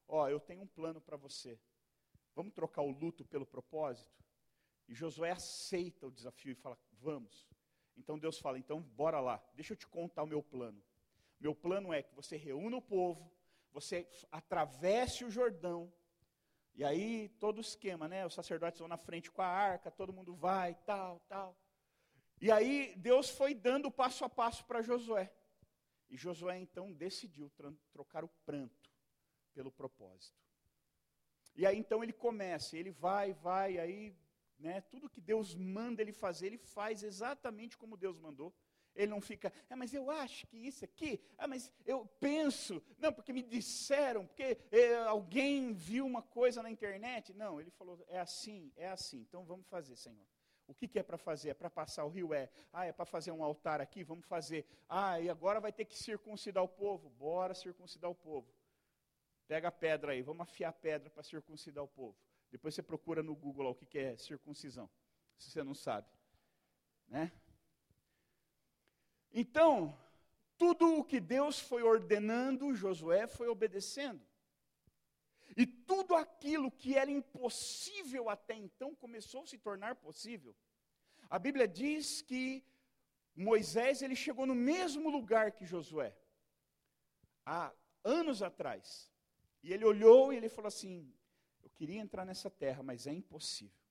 Ó, 0.07 0.29
eu 0.29 0.39
tenho 0.39 0.61
um 0.61 0.67
plano 0.67 1.01
para 1.01 1.17
você. 1.17 1.59
Vamos 2.33 2.53
trocar 2.53 2.81
o 2.81 2.91
luto 2.91 3.25
pelo 3.25 3.45
propósito? 3.45 4.23
E 4.87 4.93
Josué 4.93 5.31
aceita 5.31 6.07
o 6.07 6.11
desafio 6.11 6.53
e 6.53 6.55
fala: 6.55 6.79
Vamos. 6.93 7.45
Então 7.97 8.17
Deus 8.17 8.39
fala: 8.39 8.57
Então 8.57 8.81
bora 8.81 9.19
lá. 9.19 9.43
Deixa 9.53 9.73
eu 9.73 9.77
te 9.77 9.85
contar 9.85 10.23
o 10.23 10.27
meu 10.27 10.41
plano. 10.41 10.81
Meu 11.43 11.53
plano 11.53 11.91
é 11.91 12.01
que 12.01 12.15
você 12.15 12.37
reúna 12.37 12.77
o 12.77 12.81
povo, 12.81 13.29
você 13.69 14.07
atravesse 14.31 15.25
o 15.25 15.29
Jordão, 15.29 15.91
e 16.73 16.85
aí 16.85 17.27
todo 17.37 17.57
o 17.57 17.61
esquema, 17.61 18.07
né? 18.07 18.25
Os 18.25 18.33
sacerdotes 18.33 18.79
vão 18.79 18.87
na 18.87 18.95
frente 18.95 19.29
com 19.29 19.41
a 19.41 19.45
arca, 19.45 19.91
todo 19.91 20.13
mundo 20.13 20.33
vai, 20.33 20.73
tal, 20.85 21.19
tal. 21.27 21.53
E 22.39 22.49
aí 22.49 22.95
Deus 22.95 23.29
foi 23.29 23.53
dando 23.53 23.91
passo 23.91 24.23
a 24.23 24.29
passo 24.29 24.63
para 24.63 24.81
Josué. 24.81 25.33
E 26.09 26.15
Josué 26.15 26.59
então 26.59 26.93
decidiu 26.93 27.51
trocar 27.91 28.23
o 28.23 28.29
pranto 28.45 28.89
pelo 29.53 29.69
propósito. 29.69 30.41
E 31.57 31.65
aí 31.65 31.77
então 31.77 32.01
ele 32.01 32.13
começa, 32.13 32.77
ele 32.77 32.91
vai, 32.91 33.33
vai, 33.33 33.77
aí, 33.79 34.15
né, 34.57 34.79
tudo 34.79 35.09
que 35.09 35.19
Deus 35.19 35.53
manda 35.55 36.01
ele 36.01 36.13
fazer, 36.13 36.47
ele 36.47 36.57
faz 36.57 37.03
exatamente 37.03 37.77
como 37.77 37.97
Deus 37.97 38.17
mandou. 38.17 38.55
Ele 38.95 39.07
não 39.07 39.19
fica, 39.19 39.51
ah, 39.69 39.75
mas 39.75 39.93
eu 39.93 40.11
acho 40.11 40.45
que 40.47 40.57
isso 40.57 40.85
aqui, 40.85 41.19
ah, 41.37 41.47
mas 41.47 41.71
eu 41.85 42.05
penso, 42.19 42.81
não, 42.99 43.11
porque 43.11 43.33
me 43.33 43.41
disseram, 43.41 44.25
porque 44.25 44.57
é, 44.71 44.95
alguém 45.03 45.73
viu 45.73 46.05
uma 46.05 46.21
coisa 46.21 46.61
na 46.61 46.69
internet. 46.69 47.33
Não, 47.33 47.59
ele 47.59 47.71
falou, 47.71 48.03
é 48.07 48.19
assim, 48.19 48.71
é 48.75 48.89
assim, 48.89 49.21
então 49.21 49.43
vamos 49.43 49.65
fazer, 49.67 49.95
Senhor. 49.95 50.25
O 50.67 50.73
que, 50.73 50.87
que 50.87 50.97
é 50.97 51.03
para 51.03 51.17
fazer? 51.17 51.49
É 51.49 51.53
para 51.53 51.69
passar 51.69 52.05
o 52.05 52.09
rio? 52.09 52.33
É. 52.33 52.49
Ah, 52.71 52.85
é 52.85 52.91
para 52.91 53.05
fazer 53.05 53.31
um 53.31 53.43
altar 53.43 53.81
aqui? 53.81 54.03
Vamos 54.03 54.25
fazer. 54.25 54.65
Ah, 54.87 55.19
e 55.19 55.29
agora 55.29 55.59
vai 55.59 55.73
ter 55.73 55.85
que 55.85 55.97
circuncidar 55.97 56.63
o 56.63 56.67
povo? 56.67 57.09
Bora 57.09 57.53
circuncidar 57.53 58.09
o 58.09 58.15
povo. 58.15 58.47
Pega 59.47 59.67
a 59.67 59.71
pedra 59.71 60.13
aí, 60.13 60.21
vamos 60.21 60.41
afiar 60.41 60.69
a 60.69 60.73
pedra 60.73 61.09
para 61.09 61.21
circuncidar 61.21 61.83
o 61.83 61.87
povo. 61.87 62.17
Depois 62.49 62.73
você 62.73 62.81
procura 62.81 63.21
no 63.21 63.35
Google 63.35 63.65
lá, 63.65 63.69
o 63.71 63.75
que, 63.75 63.85
que 63.85 63.99
é 63.99 64.15
circuncisão, 64.15 64.89
se 65.37 65.51
você 65.51 65.63
não 65.63 65.73
sabe. 65.73 66.07
Né? 67.07 67.31
Então, 69.33 69.97
tudo 70.57 70.99
o 70.99 71.03
que 71.03 71.19
Deus 71.19 71.59
foi 71.59 71.81
ordenando, 71.81 72.75
Josué 72.75 73.25
foi 73.27 73.47
obedecendo. 73.47 74.21
E 75.57 75.65
tudo 75.65 76.15
aquilo 76.15 76.71
que 76.71 76.95
era 76.95 77.09
impossível 77.09 78.29
até 78.29 78.55
então 78.55 78.95
começou 78.95 79.43
a 79.43 79.47
se 79.47 79.57
tornar 79.57 79.95
possível. 79.95 80.55
A 81.29 81.37
Bíblia 81.39 81.67
diz 81.67 82.21
que 82.21 82.63
Moisés 83.35 84.01
ele 84.01 84.15
chegou 84.15 84.45
no 84.45 84.55
mesmo 84.55 85.09
lugar 85.09 85.51
que 85.51 85.65
Josué, 85.65 86.15
há 87.45 87.73
anos 88.03 88.41
atrás. 88.41 89.11
E 89.63 89.73
ele 89.73 89.85
olhou 89.85 90.31
e 90.31 90.37
ele 90.37 90.49
falou 90.49 90.67
assim: 90.67 91.11
Eu 91.63 91.69
queria 91.69 91.99
entrar 91.99 92.25
nessa 92.25 92.49
terra, 92.49 92.83
mas 92.83 93.07
é 93.07 93.13
impossível. 93.13 93.82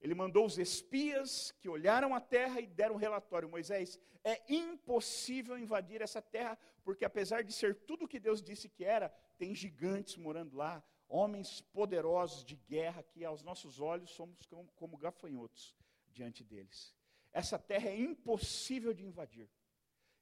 Ele 0.00 0.14
mandou 0.14 0.46
os 0.46 0.58
espias 0.58 1.52
que 1.60 1.68
olharam 1.68 2.14
a 2.14 2.20
terra 2.20 2.60
e 2.60 2.66
deram 2.66 2.96
relatório: 2.96 3.48
Moisés, 3.48 3.98
é 4.22 4.40
impossível 4.48 5.58
invadir 5.58 6.00
essa 6.00 6.22
terra, 6.22 6.58
porque 6.84 7.04
apesar 7.04 7.42
de 7.42 7.52
ser 7.52 7.74
tudo 7.74 8.04
o 8.04 8.08
que 8.08 8.20
Deus 8.20 8.42
disse 8.42 8.68
que 8.68 8.84
era, 8.84 9.08
tem 9.36 9.54
gigantes 9.54 10.16
morando 10.16 10.56
lá, 10.56 10.82
homens 11.08 11.60
poderosos 11.60 12.44
de 12.44 12.56
guerra 12.56 13.02
que 13.02 13.24
aos 13.24 13.42
nossos 13.42 13.80
olhos 13.80 14.10
somos 14.10 14.46
como, 14.46 14.70
como 14.72 14.96
gafanhotos 14.96 15.74
diante 16.12 16.44
deles. 16.44 16.94
Essa 17.32 17.58
terra 17.58 17.88
é 17.88 17.98
impossível 17.98 18.92
de 18.92 19.04
invadir. 19.04 19.48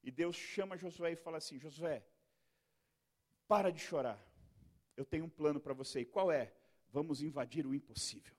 E 0.03 0.11
Deus 0.11 0.37
chama 0.37 0.77
Josué 0.77 1.13
e 1.13 1.17
fala 1.17 1.39
assim: 1.39 1.59
Josué, 1.59 2.05
para 3.47 3.71
de 3.71 3.81
chorar. 3.81 4.21
Eu 4.97 5.05
tenho 5.05 5.27
um 5.27 5.31
plano 5.31 5.61
para 5.61 5.75
você. 5.75 6.01
E 6.01 6.05
qual 6.07 6.33
é? 6.33 6.53
Vamos 6.89 7.21
invadir 7.21 7.67
o 7.67 7.75
impossível. 7.75 8.35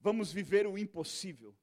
Vamos 0.00 0.32
viver 0.32 0.66
o 0.66 0.78
impossível. 0.78 1.54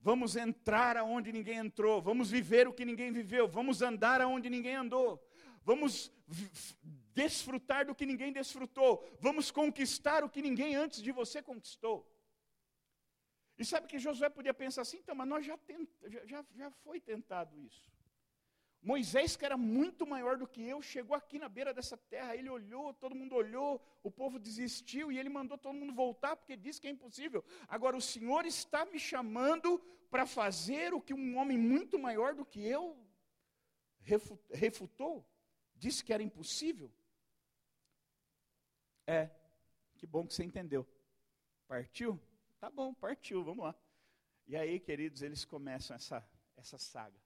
Vamos 0.00 0.34
entrar 0.34 0.96
aonde 0.96 1.32
ninguém 1.32 1.58
entrou. 1.58 2.00
Vamos 2.00 2.30
viver 2.30 2.66
o 2.66 2.72
que 2.72 2.84
ninguém 2.84 3.12
viveu. 3.12 3.46
Vamos 3.46 3.82
andar 3.82 4.20
aonde 4.20 4.48
ninguém 4.48 4.74
andou. 4.74 5.22
Vamos 5.62 6.10
desfrutar 7.14 7.86
do 7.86 7.94
que 7.94 8.06
ninguém 8.06 8.32
desfrutou. 8.32 9.06
Vamos 9.20 9.50
conquistar 9.50 10.24
o 10.24 10.30
que 10.30 10.42
ninguém 10.42 10.74
antes 10.74 11.02
de 11.02 11.12
você 11.12 11.42
conquistou. 11.42 12.10
E 13.58 13.64
sabe 13.64 13.86
que 13.86 13.98
Josué 13.98 14.30
podia 14.30 14.54
pensar 14.54 14.82
assim, 14.82 14.96
então, 14.96 15.14
mas 15.14 15.28
nós 15.28 15.44
já, 15.44 15.56
tent, 15.58 15.88
já, 16.24 16.42
já 16.54 16.70
foi 16.82 16.98
tentado 16.98 17.60
isso. 17.60 17.92
Moisés, 18.82 19.36
que 19.36 19.44
era 19.44 19.58
muito 19.58 20.06
maior 20.06 20.38
do 20.38 20.46
que 20.46 20.62
eu, 20.62 20.80
chegou 20.80 21.14
aqui 21.14 21.38
na 21.38 21.48
beira 21.48 21.74
dessa 21.74 21.98
terra, 21.98 22.34
ele 22.34 22.48
olhou, 22.48 22.94
todo 22.94 23.14
mundo 23.14 23.34
olhou, 23.34 23.80
o 24.02 24.10
povo 24.10 24.38
desistiu 24.38 25.12
e 25.12 25.18
ele 25.18 25.28
mandou 25.28 25.58
todo 25.58 25.74
mundo 25.74 25.94
voltar 25.94 26.34
porque 26.34 26.56
disse 26.56 26.80
que 26.80 26.88
é 26.88 26.90
impossível. 26.90 27.44
Agora 27.68 27.96
o 27.96 28.00
Senhor 28.00 28.46
está 28.46 28.86
me 28.86 28.98
chamando 28.98 29.78
para 30.10 30.24
fazer 30.26 30.94
o 30.94 31.00
que 31.00 31.12
um 31.12 31.36
homem 31.36 31.58
muito 31.58 31.98
maior 31.98 32.34
do 32.34 32.44
que 32.44 32.66
eu 32.66 32.96
refutou, 34.50 35.28
disse 35.76 36.02
que 36.02 36.12
era 36.12 36.22
impossível. 36.22 36.90
É, 39.06 39.30
que 39.96 40.06
bom 40.06 40.26
que 40.26 40.32
você 40.32 40.42
entendeu. 40.42 40.86
Partiu? 41.68 42.18
Tá 42.58 42.70
bom, 42.70 42.94
partiu, 42.94 43.44
vamos 43.44 43.64
lá. 43.64 43.74
E 44.46 44.56
aí, 44.56 44.80
queridos, 44.80 45.20
eles 45.22 45.44
começam 45.44 45.94
essa, 45.94 46.26
essa 46.56 46.78
saga. 46.78 47.20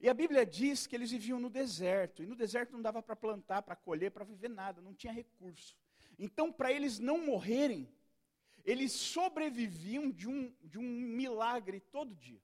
E 0.00 0.08
a 0.08 0.14
Bíblia 0.14 0.46
diz 0.46 0.86
que 0.86 0.94
eles 0.94 1.10
viviam 1.10 1.40
no 1.40 1.50
deserto, 1.50 2.22
e 2.22 2.26
no 2.26 2.36
deserto 2.36 2.72
não 2.72 2.82
dava 2.82 3.02
para 3.02 3.16
plantar, 3.16 3.62
para 3.62 3.74
colher, 3.74 4.10
para 4.10 4.24
viver 4.24 4.48
nada, 4.48 4.80
não 4.80 4.94
tinha 4.94 5.12
recurso. 5.12 5.76
Então, 6.18 6.52
para 6.52 6.72
eles 6.72 6.98
não 6.98 7.24
morrerem, 7.24 7.92
eles 8.64 8.92
sobreviviam 8.92 10.10
de 10.10 10.28
um, 10.28 10.54
de 10.62 10.78
um 10.78 10.82
milagre 10.82 11.80
todo 11.80 12.14
dia. 12.14 12.40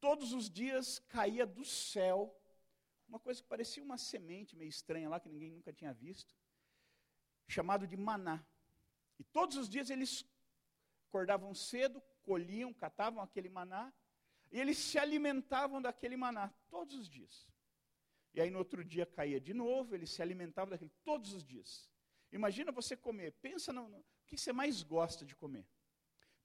Todos 0.00 0.32
os 0.32 0.48
dias 0.48 0.98
caía 1.08 1.46
do 1.46 1.64
céu 1.64 2.34
uma 3.08 3.20
coisa 3.20 3.40
que 3.40 3.48
parecia 3.48 3.82
uma 3.82 3.98
semente 3.98 4.56
meio 4.56 4.68
estranha 4.68 5.08
lá, 5.08 5.20
que 5.20 5.28
ninguém 5.28 5.50
nunca 5.50 5.72
tinha 5.72 5.92
visto, 5.92 6.34
chamado 7.46 7.86
de 7.86 7.96
maná. 7.96 8.44
E 9.18 9.24
todos 9.24 9.56
os 9.56 9.68
dias 9.68 9.90
eles 9.90 10.24
acordavam 11.08 11.54
cedo, 11.54 12.02
colhiam, 12.22 12.72
catavam 12.74 13.22
aquele 13.22 13.48
maná 13.48 13.92
e 14.56 14.58
eles 14.58 14.78
se 14.78 14.98
alimentavam 14.98 15.82
daquele 15.82 16.16
maná 16.16 16.48
todos 16.70 16.94
os 16.94 17.10
dias. 17.10 17.46
E 18.32 18.40
aí 18.40 18.48
no 18.48 18.56
outro 18.56 18.82
dia 18.82 19.04
caía 19.04 19.38
de 19.38 19.52
novo, 19.52 19.94
eles 19.94 20.08
se 20.08 20.22
alimentavam 20.22 20.70
daquele 20.70 20.90
todos 21.04 21.34
os 21.34 21.44
dias. 21.44 21.90
Imagina 22.32 22.72
você 22.72 22.96
comer, 22.96 23.32
pensa 23.42 23.70
no, 23.70 23.86
no 23.86 24.02
que 24.26 24.38
você 24.38 24.54
mais 24.54 24.82
gosta 24.82 25.26
de 25.26 25.36
comer. 25.36 25.68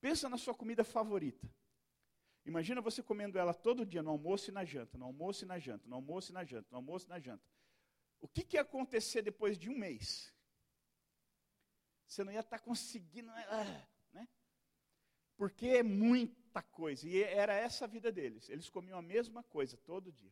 Pensa 0.02 0.28
na 0.28 0.38
sua 0.38 0.54
comida 0.54 0.84
favorita. 0.84 1.50
Imagina 2.44 2.82
você 2.82 3.02
comendo 3.02 3.40
ela 3.40 3.54
todo 3.54 3.86
dia, 3.86 4.04
no 4.04 4.10
almoço 4.10 4.50
e 4.50 4.54
na 4.54 4.66
janta, 4.66 4.98
no 4.98 5.06
almoço 5.06 5.46
e 5.46 5.48
na 5.48 5.58
janta, 5.58 5.88
no 5.88 5.96
almoço 5.96 6.32
e 6.32 6.34
na 6.34 6.44
janta, 6.44 6.68
no 6.70 6.78
almoço 6.80 7.06
e 7.06 7.10
na 7.10 7.20
janta. 7.20 7.46
O 8.20 8.28
que, 8.28 8.44
que 8.44 8.58
ia 8.58 8.62
acontecer 8.62 9.22
depois 9.22 9.58
de 9.58 9.70
um 9.70 9.78
mês? 9.78 10.36
Você 12.06 12.26
não 12.26 12.34
ia 12.34 12.42
estar 12.42 12.60
conseguindo, 12.60 13.32
ah? 13.32 13.88
Porque 15.42 15.70
é 15.70 15.82
muita 15.82 16.62
coisa. 16.62 17.10
E 17.10 17.24
era 17.24 17.56
essa 17.56 17.86
a 17.86 17.88
vida 17.88 18.12
deles. 18.12 18.48
Eles 18.48 18.70
comiam 18.70 19.00
a 19.00 19.02
mesma 19.02 19.42
coisa 19.42 19.76
todo 19.76 20.12
dia. 20.12 20.32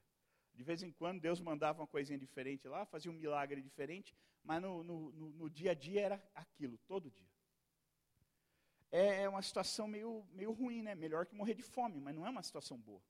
De 0.54 0.64
vez 0.64 0.84
em 0.84 0.92
quando 0.92 1.20
Deus 1.20 1.42
mandava 1.42 1.82
uma 1.82 1.88
coisinha 1.88 2.20
diferente 2.20 2.68
lá, 2.68 2.86
fazia 2.86 3.10
um 3.10 3.16
milagre 3.16 3.60
diferente, 3.60 4.16
mas 4.44 4.62
no, 4.62 4.84
no, 4.84 5.12
no, 5.14 5.30
no 5.32 5.50
dia 5.50 5.72
a 5.72 5.74
dia 5.74 6.02
era 6.02 6.24
aquilo, 6.36 6.78
todo 6.86 7.10
dia. 7.10 7.28
É, 8.92 9.24
é 9.24 9.28
uma 9.28 9.42
situação 9.42 9.88
meio, 9.88 10.28
meio 10.32 10.52
ruim, 10.52 10.84
né? 10.84 10.94
Melhor 10.94 11.26
que 11.26 11.34
morrer 11.34 11.56
de 11.56 11.64
fome, 11.64 12.00
mas 12.00 12.14
não 12.14 12.28
é 12.28 12.30
uma 12.30 12.44
situação 12.44 12.78
boa. 12.78 13.02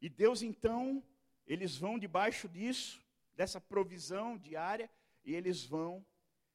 E 0.00 0.08
Deus 0.08 0.42
então, 0.42 1.02
eles 1.44 1.76
vão 1.76 1.98
debaixo 1.98 2.48
disso, 2.48 3.04
dessa 3.34 3.60
provisão 3.60 4.38
diária, 4.38 4.88
e 5.24 5.34
eles 5.34 5.64
vão 5.64 6.06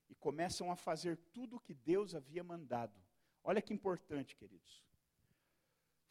e 0.07 0.15
começam 0.15 0.71
a 0.71 0.77
fazer 0.77 1.17
tudo 1.33 1.57
o 1.57 1.59
que 1.59 1.73
Deus 1.73 2.15
havia 2.15 2.41
mandado. 2.41 3.04
Olha 3.45 3.61
que 3.61 3.73
importante, 3.73 4.35
queridos 4.35 4.85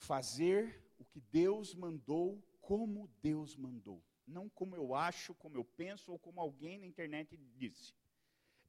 fazer 0.04 0.82
o 0.98 1.04
que 1.04 1.20
Deus 1.20 1.74
mandou, 1.74 2.42
como 2.60 3.08
Deus 3.22 3.56
mandou. 3.56 4.02
Não 4.26 4.48
como 4.48 4.76
eu 4.76 4.94
acho, 4.94 5.34
como 5.34 5.56
eu 5.56 5.64
penso 5.64 6.12
ou 6.12 6.18
como 6.18 6.40
alguém 6.40 6.78
na 6.78 6.86
internet 6.86 7.36
disse. 7.56 7.94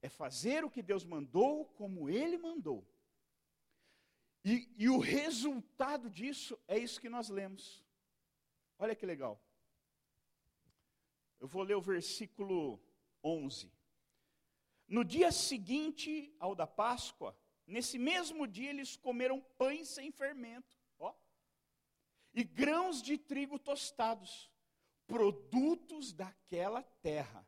É 0.02 0.10
fazer 0.10 0.64
o 0.64 0.70
que 0.70 0.82
Deus 0.82 1.04
mandou, 1.04 1.66
como 1.66 2.10
Ele 2.10 2.38
mandou. 2.38 2.86
E, 4.44 4.70
e 4.78 4.90
o 4.90 5.00
resultado 5.00 6.10
disso 6.10 6.58
é 6.68 6.78
isso 6.78 7.02
que 7.02 7.10
nós 7.10 7.30
lemos. 7.30 7.84
Olha 8.78 8.96
que 8.96 9.06
legal. 9.06 9.42
Eu 11.40 11.48
vou 11.48 11.64
ler 11.64 11.76
o 11.76 11.82
versículo 11.82 12.80
11. 13.24 13.72
No 14.88 15.04
dia 15.04 15.32
seguinte 15.32 16.34
ao 16.40 16.54
da 16.54 16.68
Páscoa, 16.68 17.36
nesse 17.68 17.98
mesmo 17.98 18.48
dia 18.48 18.70
eles 18.70 18.96
comeram 18.96 19.42
pães 19.58 19.88
sem 19.90 20.12
fermento 20.12 20.76
e 22.36 22.44
grãos 22.44 23.02
de 23.02 23.18
trigo 23.18 23.58
tostados, 23.58 24.52
produtos 25.08 26.12
daquela 26.12 26.84
terra. 27.02 27.48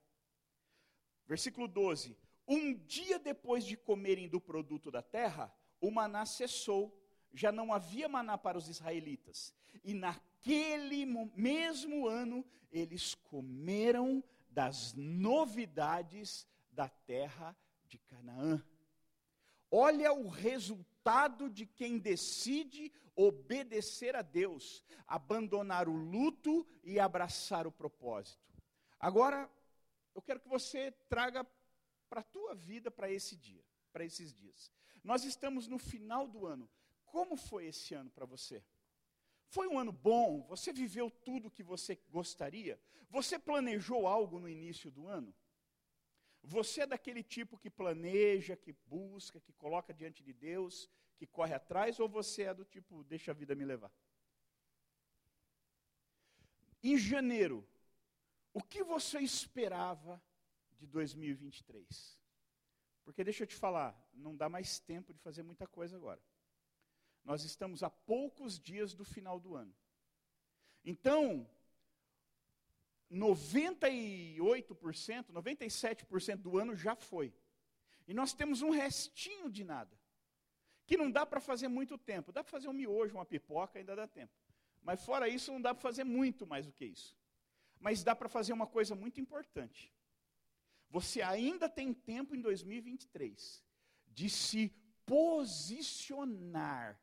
Versículo 1.27 1.67
12: 1.67 2.17
Um 2.47 2.74
dia 2.74 3.19
depois 3.19 3.65
de 3.65 3.75
comerem 3.75 4.29
do 4.29 4.39
produto 4.39 4.89
da 4.89 5.01
terra, 5.01 5.53
o 5.81 5.91
maná 5.91 6.25
cessou, 6.25 6.97
já 7.33 7.51
não 7.51 7.74
havia 7.74 8.07
maná 8.07 8.38
para 8.38 8.57
os 8.57 8.69
israelitas. 8.69 9.53
E 9.83 9.93
naquele 9.93 11.05
mesmo 11.36 12.07
ano, 12.07 12.45
eles 12.71 13.13
comeram 13.13 14.24
das 14.50 14.93
novidades 14.93 16.47
da 16.71 16.88
terra 16.88 17.55
de 17.86 17.97
Canaã. 17.97 18.63
Olha 19.69 20.13
o 20.13 20.27
resultado 20.27 21.50
de 21.50 21.65
quem 21.65 21.97
decide 21.97 22.91
obedecer 23.15 24.15
a 24.15 24.21
Deus, 24.21 24.83
abandonar 25.05 25.89
o 25.89 25.95
luto 25.95 26.65
e 26.83 27.00
abraçar 27.00 27.65
o 27.65 27.71
propósito. 27.71 28.53
Agora, 29.00 29.50
eu 30.13 30.21
quero 30.21 30.39
que 30.39 30.47
você 30.47 30.91
traga 31.09 31.45
para 32.09 32.21
a 32.21 32.24
tua 32.24 32.55
vida 32.55 32.89
para 32.89 33.12
esse 33.12 33.36
dia, 33.36 33.63
para 33.91 34.05
esses 34.05 34.33
dias. 34.33 34.71
Nós 35.03 35.24
estamos 35.24 35.67
no 35.67 35.77
final 35.77 36.27
do 36.27 36.45
ano. 36.45 36.69
Como 37.05 37.36
foi 37.36 37.65
esse 37.67 37.93
ano 37.93 38.09
para 38.12 38.25
você? 38.25 38.63
Foi 39.50 39.67
um 39.67 39.79
ano 39.79 39.91
bom? 39.91 40.43
Você 40.47 40.74
viveu 40.74 41.09
tudo 41.09 41.47
o 41.47 41.51
que 41.51 41.63
você 41.63 41.95
gostaria? 42.09 42.79
Você 43.09 43.39
planejou 43.39 44.05
algo 44.05 44.39
no 44.39 44.50
início 44.50 44.91
do 44.91 45.07
ano? 45.07 45.33
Você 46.47 46.81
é 46.81 46.87
daquele 46.87 47.21
tipo 47.21 47.57
que 47.57 47.69
planeja, 47.69 48.55
que 48.55 48.71
busca, 48.71 49.37
que 49.41 49.51
coloca 49.51 49.93
diante 49.93 50.23
de 50.23 50.31
Deus, 50.31 50.89
que 51.17 51.27
corre 51.27 51.53
atrás, 51.53 51.99
ou 51.99 52.07
você 52.07 52.43
é 52.43 52.53
do 52.53 52.63
tipo, 52.63 53.03
deixa 53.03 53.31
a 53.31 53.33
vida 53.33 53.53
me 53.53 53.65
levar? 53.65 53.91
Em 56.81 56.97
janeiro, 56.97 57.67
o 58.53 58.63
que 58.63 58.81
você 58.81 59.19
esperava 59.19 60.23
de 60.77 60.87
2023? 60.87 62.17
Porque 63.03 63.25
deixa 63.25 63.43
eu 63.43 63.47
te 63.47 63.55
falar, 63.55 63.93
não 64.13 64.33
dá 64.33 64.47
mais 64.47 64.79
tempo 64.79 65.13
de 65.13 65.19
fazer 65.19 65.43
muita 65.43 65.67
coisa 65.67 65.97
agora. 65.97 66.21
Nós 67.25 67.43
estamos 67.43 67.83
a 67.83 67.89
poucos 67.89 68.57
dias 68.57 68.93
do 68.93 69.03
final 69.03 69.37
do 69.37 69.53
ano. 69.53 69.75
Então, 70.85 71.45
98%, 73.11 75.31
97% 75.31 76.37
do 76.37 76.57
ano 76.57 76.75
já 76.75 76.95
foi. 76.95 77.33
E 78.07 78.13
nós 78.13 78.33
temos 78.33 78.61
um 78.61 78.69
restinho 78.69 79.49
de 79.49 79.63
nada. 79.63 79.97
Que 80.85 80.97
não 80.97 81.11
dá 81.11 81.25
para 81.25 81.39
fazer 81.39 81.67
muito 81.67 81.97
tempo. 81.97 82.31
Dá 82.31 82.43
para 82.43 82.51
fazer 82.51 82.67
um 82.67 82.73
miojo, 82.73 83.15
uma 83.15 83.25
pipoca, 83.25 83.79
ainda 83.79 83.95
dá 83.95 84.07
tempo. 84.07 84.33
Mas 84.81 85.03
fora 85.03 85.27
isso, 85.27 85.51
não 85.51 85.61
dá 85.61 85.73
para 85.73 85.81
fazer 85.81 86.03
muito 86.03 86.47
mais 86.47 86.65
do 86.65 86.71
que 86.71 86.85
isso. 86.85 87.15
Mas 87.79 88.03
dá 88.03 88.15
para 88.15 88.29
fazer 88.29 88.53
uma 88.53 88.67
coisa 88.67 88.95
muito 88.95 89.19
importante. 89.19 89.93
Você 90.89 91.21
ainda 91.21 91.69
tem 91.69 91.93
tempo 91.93 92.35
em 92.35 92.41
2023 92.41 93.63
de 94.07 94.29
se 94.29 94.73
posicionar 95.05 96.99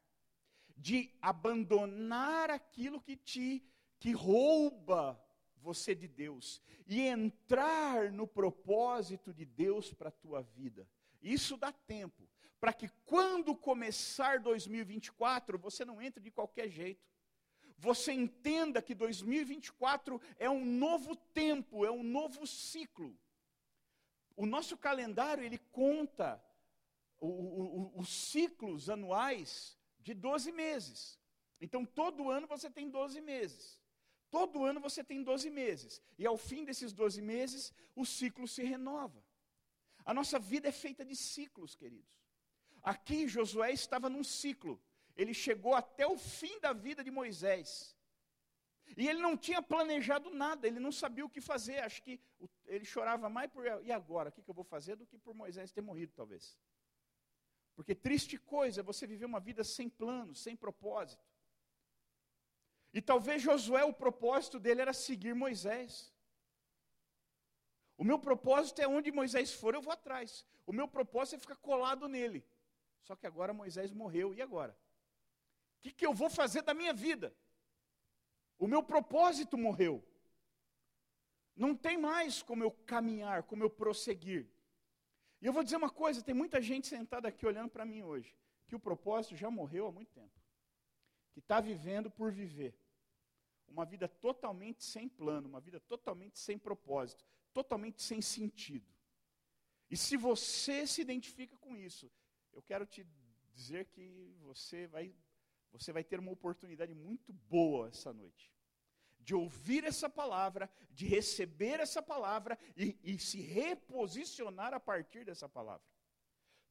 de 0.76 1.10
abandonar 1.20 2.50
aquilo 2.50 3.00
que 3.00 3.16
te 3.16 3.64
que 3.98 4.12
rouba 4.12 5.18
você 5.64 5.94
de 5.94 6.06
Deus 6.06 6.62
e 6.86 7.00
entrar 7.00 8.12
no 8.12 8.26
propósito 8.26 9.32
de 9.32 9.46
Deus 9.46 9.92
para 9.94 10.10
a 10.10 10.12
tua 10.12 10.42
vida. 10.42 10.86
Isso 11.22 11.56
dá 11.56 11.72
tempo 11.72 12.28
para 12.60 12.72
que 12.72 12.88
quando 13.04 13.56
começar 13.56 14.40
2024, 14.40 15.58
você 15.58 15.84
não 15.84 16.00
entre 16.00 16.22
de 16.22 16.30
qualquer 16.30 16.68
jeito. 16.68 17.02
Você 17.78 18.12
entenda 18.12 18.80
que 18.80 18.94
2024 18.94 20.20
é 20.38 20.48
um 20.48 20.64
novo 20.64 21.16
tempo, 21.16 21.84
é 21.84 21.90
um 21.90 22.02
novo 22.02 22.46
ciclo. 22.46 23.18
O 24.36 24.46
nosso 24.46 24.76
calendário 24.76 25.44
ele 25.44 25.58
conta 25.58 26.42
os 27.20 28.08
ciclos 28.08 28.88
anuais 28.90 29.78
de 29.98 30.14
12 30.14 30.52
meses. 30.52 31.18
Então, 31.60 31.84
todo 31.84 32.30
ano 32.30 32.46
você 32.46 32.70
tem 32.70 32.90
12 32.90 33.20
meses. 33.20 33.83
Todo 34.36 34.64
ano 34.64 34.80
você 34.80 35.04
tem 35.04 35.22
12 35.22 35.48
meses. 35.48 36.02
E 36.18 36.26
ao 36.26 36.36
fim 36.36 36.64
desses 36.68 36.92
12 36.92 37.22
meses, 37.22 37.72
o 37.94 38.04
ciclo 38.04 38.46
se 38.48 38.62
renova. 38.64 39.20
A 40.04 40.12
nossa 40.12 40.38
vida 40.40 40.66
é 40.68 40.72
feita 40.72 41.04
de 41.04 41.14
ciclos, 41.14 41.76
queridos. 41.76 42.12
Aqui 42.82 43.28
Josué 43.28 43.70
estava 43.72 44.08
num 44.14 44.24
ciclo. 44.24 44.74
Ele 45.14 45.32
chegou 45.32 45.74
até 45.82 46.04
o 46.04 46.18
fim 46.18 46.58
da 46.58 46.72
vida 46.72 47.04
de 47.04 47.12
Moisés. 47.12 47.96
E 48.96 49.08
ele 49.08 49.20
não 49.20 49.36
tinha 49.36 49.62
planejado 49.62 50.30
nada, 50.30 50.66
ele 50.66 50.80
não 50.80 50.90
sabia 50.90 51.24
o 51.24 51.30
que 51.30 51.40
fazer. 51.40 51.78
Acho 51.78 52.02
que 52.02 52.20
ele 52.66 52.84
chorava 52.84 53.28
mais 53.28 53.48
por 53.48 53.64
e 53.84 53.92
agora, 53.92 54.30
o 54.30 54.32
que 54.32 54.50
eu 54.50 54.54
vou 54.62 54.64
fazer, 54.64 54.96
do 54.96 55.06
que 55.06 55.16
por 55.16 55.32
Moisés 55.32 55.70
ter 55.70 55.80
morrido, 55.80 56.12
talvez. 56.12 56.58
Porque 57.76 57.94
triste 57.94 58.36
coisa 58.36 58.80
é 58.80 58.82
você 58.82 59.06
viver 59.06 59.26
uma 59.26 59.38
vida 59.38 59.62
sem 59.62 59.88
plano, 59.88 60.34
sem 60.34 60.56
propósito. 60.56 61.24
E 62.94 63.02
talvez 63.02 63.42
Josué, 63.42 63.82
o 63.84 63.92
propósito 63.92 64.60
dele 64.60 64.80
era 64.80 64.92
seguir 64.92 65.34
Moisés. 65.34 66.14
O 67.98 68.04
meu 68.04 68.20
propósito 68.20 68.80
é 68.80 68.86
onde 68.86 69.10
Moisés 69.10 69.52
for, 69.52 69.74
eu 69.74 69.82
vou 69.82 69.92
atrás. 69.92 70.46
O 70.64 70.72
meu 70.72 70.86
propósito 70.86 71.34
é 71.34 71.38
ficar 71.40 71.56
colado 71.56 72.08
nele. 72.08 72.46
Só 73.02 73.16
que 73.16 73.26
agora 73.26 73.52
Moisés 73.52 73.92
morreu, 73.92 74.32
e 74.32 74.40
agora? 74.40 74.78
O 75.78 75.82
que, 75.82 75.92
que 75.92 76.06
eu 76.06 76.14
vou 76.14 76.30
fazer 76.30 76.62
da 76.62 76.72
minha 76.72 76.94
vida? 76.94 77.34
O 78.60 78.68
meu 78.68 78.82
propósito 78.82 79.58
morreu. 79.58 80.02
Não 81.56 81.74
tem 81.74 81.98
mais 81.98 82.42
como 82.42 82.62
eu 82.62 82.70
caminhar, 82.70 83.42
como 83.42 83.64
eu 83.64 83.70
prosseguir. 83.70 84.48
E 85.42 85.46
eu 85.46 85.52
vou 85.52 85.64
dizer 85.64 85.76
uma 85.76 85.90
coisa: 85.90 86.22
tem 86.22 86.34
muita 86.34 86.60
gente 86.60 86.86
sentada 86.86 87.26
aqui 87.26 87.44
olhando 87.44 87.70
para 87.70 87.84
mim 87.84 88.02
hoje, 88.02 88.36
que 88.68 88.76
o 88.76 88.80
propósito 88.80 89.36
já 89.36 89.50
morreu 89.50 89.88
há 89.88 89.92
muito 89.92 90.12
tempo, 90.12 90.40
que 91.32 91.40
está 91.40 91.60
vivendo 91.60 92.08
por 92.08 92.30
viver. 92.30 92.72
Uma 93.68 93.84
vida 93.84 94.08
totalmente 94.08 94.84
sem 94.84 95.08
plano, 95.08 95.48
uma 95.48 95.60
vida 95.60 95.80
totalmente 95.80 96.38
sem 96.38 96.58
propósito, 96.58 97.24
totalmente 97.52 98.02
sem 98.02 98.20
sentido. 98.20 98.86
E 99.90 99.96
se 99.96 100.16
você 100.16 100.86
se 100.86 101.00
identifica 101.00 101.56
com 101.58 101.76
isso, 101.76 102.10
eu 102.52 102.62
quero 102.62 102.86
te 102.86 103.06
dizer 103.52 103.86
que 103.86 104.36
você 104.42 104.86
vai, 104.86 105.14
você 105.72 105.92
vai 105.92 106.04
ter 106.04 106.18
uma 106.20 106.32
oportunidade 106.32 106.94
muito 106.94 107.32
boa 107.32 107.88
essa 107.88 108.12
noite 108.12 108.54
de 109.24 109.34
ouvir 109.34 109.84
essa 109.84 110.08
palavra, 110.08 110.70
de 110.90 111.06
receber 111.06 111.80
essa 111.80 112.02
palavra 112.02 112.58
e, 112.76 112.96
e, 113.02 113.18
se 113.18 113.40
reposicionar 113.40 114.74
a 114.74 114.78
partir 114.78 115.24
dessa 115.24 115.48
palavra. 115.48 115.86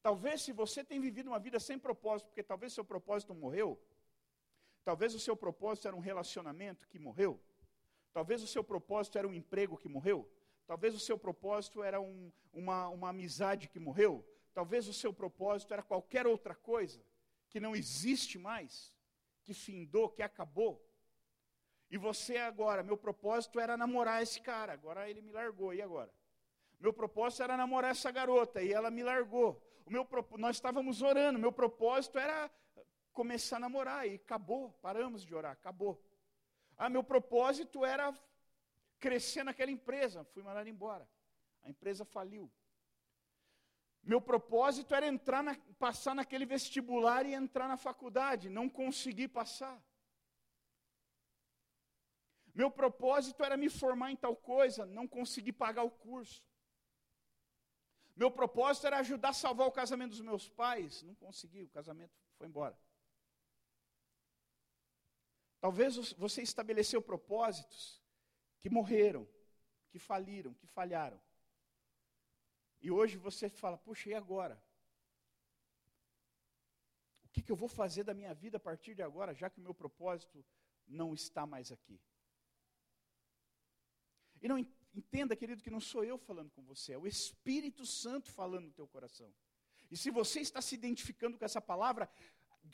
Talvez 0.00 0.42
se 0.42 0.52
você 0.52 0.84
tem 0.84 1.00
vivido 1.00 1.28
uma 1.28 1.40
vida 1.40 1.58
sem 1.58 1.78
propósito, 1.78 2.28
porque 2.28 2.42
talvez 2.42 2.72
seu 2.72 2.84
propósito 2.84 3.34
morreu, 3.34 3.82
talvez 4.84 5.14
o 5.14 5.18
seu 5.18 5.36
propósito 5.36 5.88
era 5.88 5.96
um 5.96 6.00
relacionamento 6.00 6.86
que 6.88 6.98
morreu, 6.98 7.40
talvez 8.12 8.42
o 8.42 8.46
seu 8.46 8.62
propósito 8.62 9.18
era 9.18 9.26
um 9.26 9.34
emprego 9.34 9.76
que 9.76 9.88
morreu, 9.88 10.30
talvez 10.66 10.94
o 10.94 11.00
seu 11.00 11.18
propósito 11.18 11.82
era 11.82 12.00
um, 12.00 12.30
uma, 12.52 12.88
uma 12.88 13.08
amizade 13.08 13.68
que 13.68 13.78
morreu, 13.78 14.24
talvez 14.52 14.86
o 14.86 14.92
seu 14.92 15.12
propósito 15.12 15.72
era 15.72 15.82
qualquer 15.82 16.26
outra 16.26 16.54
coisa 16.54 17.04
que 17.48 17.60
não 17.60 17.74
existe 17.74 18.38
mais, 18.38 18.92
que 19.42 19.54
findou, 19.54 20.08
que 20.08 20.22
acabou. 20.22 20.84
E 21.90 21.96
você 21.96 22.38
agora, 22.38 22.82
meu 22.82 22.96
propósito 22.96 23.60
era 23.60 23.76
namorar 23.76 24.22
esse 24.22 24.40
cara, 24.40 24.72
agora 24.72 25.08
ele 25.08 25.22
me 25.22 25.30
largou, 25.30 25.72
e 25.72 25.80
agora? 25.80 26.12
Meu 26.80 26.92
propósito 26.92 27.42
era 27.42 27.56
namorar 27.56 27.92
essa 27.92 28.10
garota, 28.10 28.60
e 28.60 28.72
ela 28.72 28.90
me 28.90 29.02
largou. 29.02 29.62
O 29.86 29.90
meu, 29.90 30.08
nós 30.38 30.56
estávamos 30.56 31.02
orando, 31.02 31.38
meu 31.38 31.52
propósito 31.52 32.18
era 32.18 32.50
começar 33.14 33.56
a 33.56 33.60
namorar, 33.60 34.06
e 34.06 34.16
acabou, 34.16 34.72
paramos 34.82 35.24
de 35.24 35.34
orar, 35.34 35.52
acabou. 35.52 35.94
Ah, 36.76 36.90
meu 36.90 37.02
propósito 37.02 37.84
era 37.84 38.12
crescer 38.98 39.44
naquela 39.44 39.70
empresa, 39.70 40.24
fui 40.32 40.42
mandado 40.42 40.68
embora. 40.68 41.08
A 41.62 41.70
empresa 41.70 42.04
faliu. 42.04 42.50
Meu 44.02 44.20
propósito 44.20 44.94
era 44.94 45.06
entrar 45.06 45.42
na, 45.42 45.54
passar 45.78 46.14
naquele 46.14 46.44
vestibular 46.44 47.24
e 47.24 47.32
entrar 47.32 47.68
na 47.68 47.76
faculdade, 47.76 48.50
não 48.50 48.68
consegui 48.68 49.26
passar. 49.26 49.82
Meu 52.54 52.70
propósito 52.70 53.42
era 53.42 53.56
me 53.56 53.70
formar 53.70 54.10
em 54.12 54.16
tal 54.16 54.36
coisa, 54.36 54.84
não 54.84 55.08
consegui 55.08 55.52
pagar 55.52 55.84
o 55.84 55.90
curso. 55.90 56.42
Meu 58.14 58.30
propósito 58.30 58.86
era 58.86 58.98
ajudar 58.98 59.30
a 59.30 59.32
salvar 59.44 59.66
o 59.66 59.72
casamento 59.72 60.10
dos 60.10 60.20
meus 60.20 60.48
pais, 60.48 61.02
não 61.02 61.14
consegui, 61.14 61.64
o 61.64 61.70
casamento 61.70 62.12
foi 62.36 62.46
embora. 62.46 62.78
Talvez 65.64 66.12
você 66.12 66.42
estabeleceu 66.42 67.00
propósitos 67.00 67.98
que 68.60 68.68
morreram, 68.68 69.26
que 69.88 69.98
faliram, 69.98 70.52
que 70.52 70.66
falharam. 70.66 71.18
E 72.82 72.90
hoje 72.90 73.16
você 73.16 73.48
fala, 73.48 73.78
puxa, 73.78 74.10
e 74.10 74.14
agora? 74.14 74.62
O 77.24 77.28
que, 77.30 77.40
que 77.40 77.50
eu 77.50 77.56
vou 77.56 77.66
fazer 77.66 78.04
da 78.04 78.12
minha 78.12 78.34
vida 78.34 78.58
a 78.58 78.60
partir 78.60 78.94
de 78.94 79.00
agora, 79.00 79.32
já 79.32 79.48
que 79.48 79.58
o 79.58 79.62
meu 79.62 79.72
propósito 79.72 80.44
não 80.86 81.14
está 81.14 81.46
mais 81.46 81.72
aqui? 81.72 81.98
E 84.42 84.46
não 84.46 84.58
entenda, 84.94 85.34
querido, 85.34 85.62
que 85.62 85.70
não 85.70 85.80
sou 85.80 86.04
eu 86.04 86.18
falando 86.18 86.50
com 86.50 86.62
você, 86.62 86.92
é 86.92 86.98
o 86.98 87.06
Espírito 87.06 87.86
Santo 87.86 88.30
falando 88.30 88.66
no 88.66 88.72
teu 88.74 88.86
coração. 88.86 89.34
E 89.90 89.96
se 89.96 90.10
você 90.10 90.40
está 90.40 90.60
se 90.60 90.74
identificando 90.74 91.38
com 91.38 91.44
essa 91.46 91.62
palavra, 91.62 92.06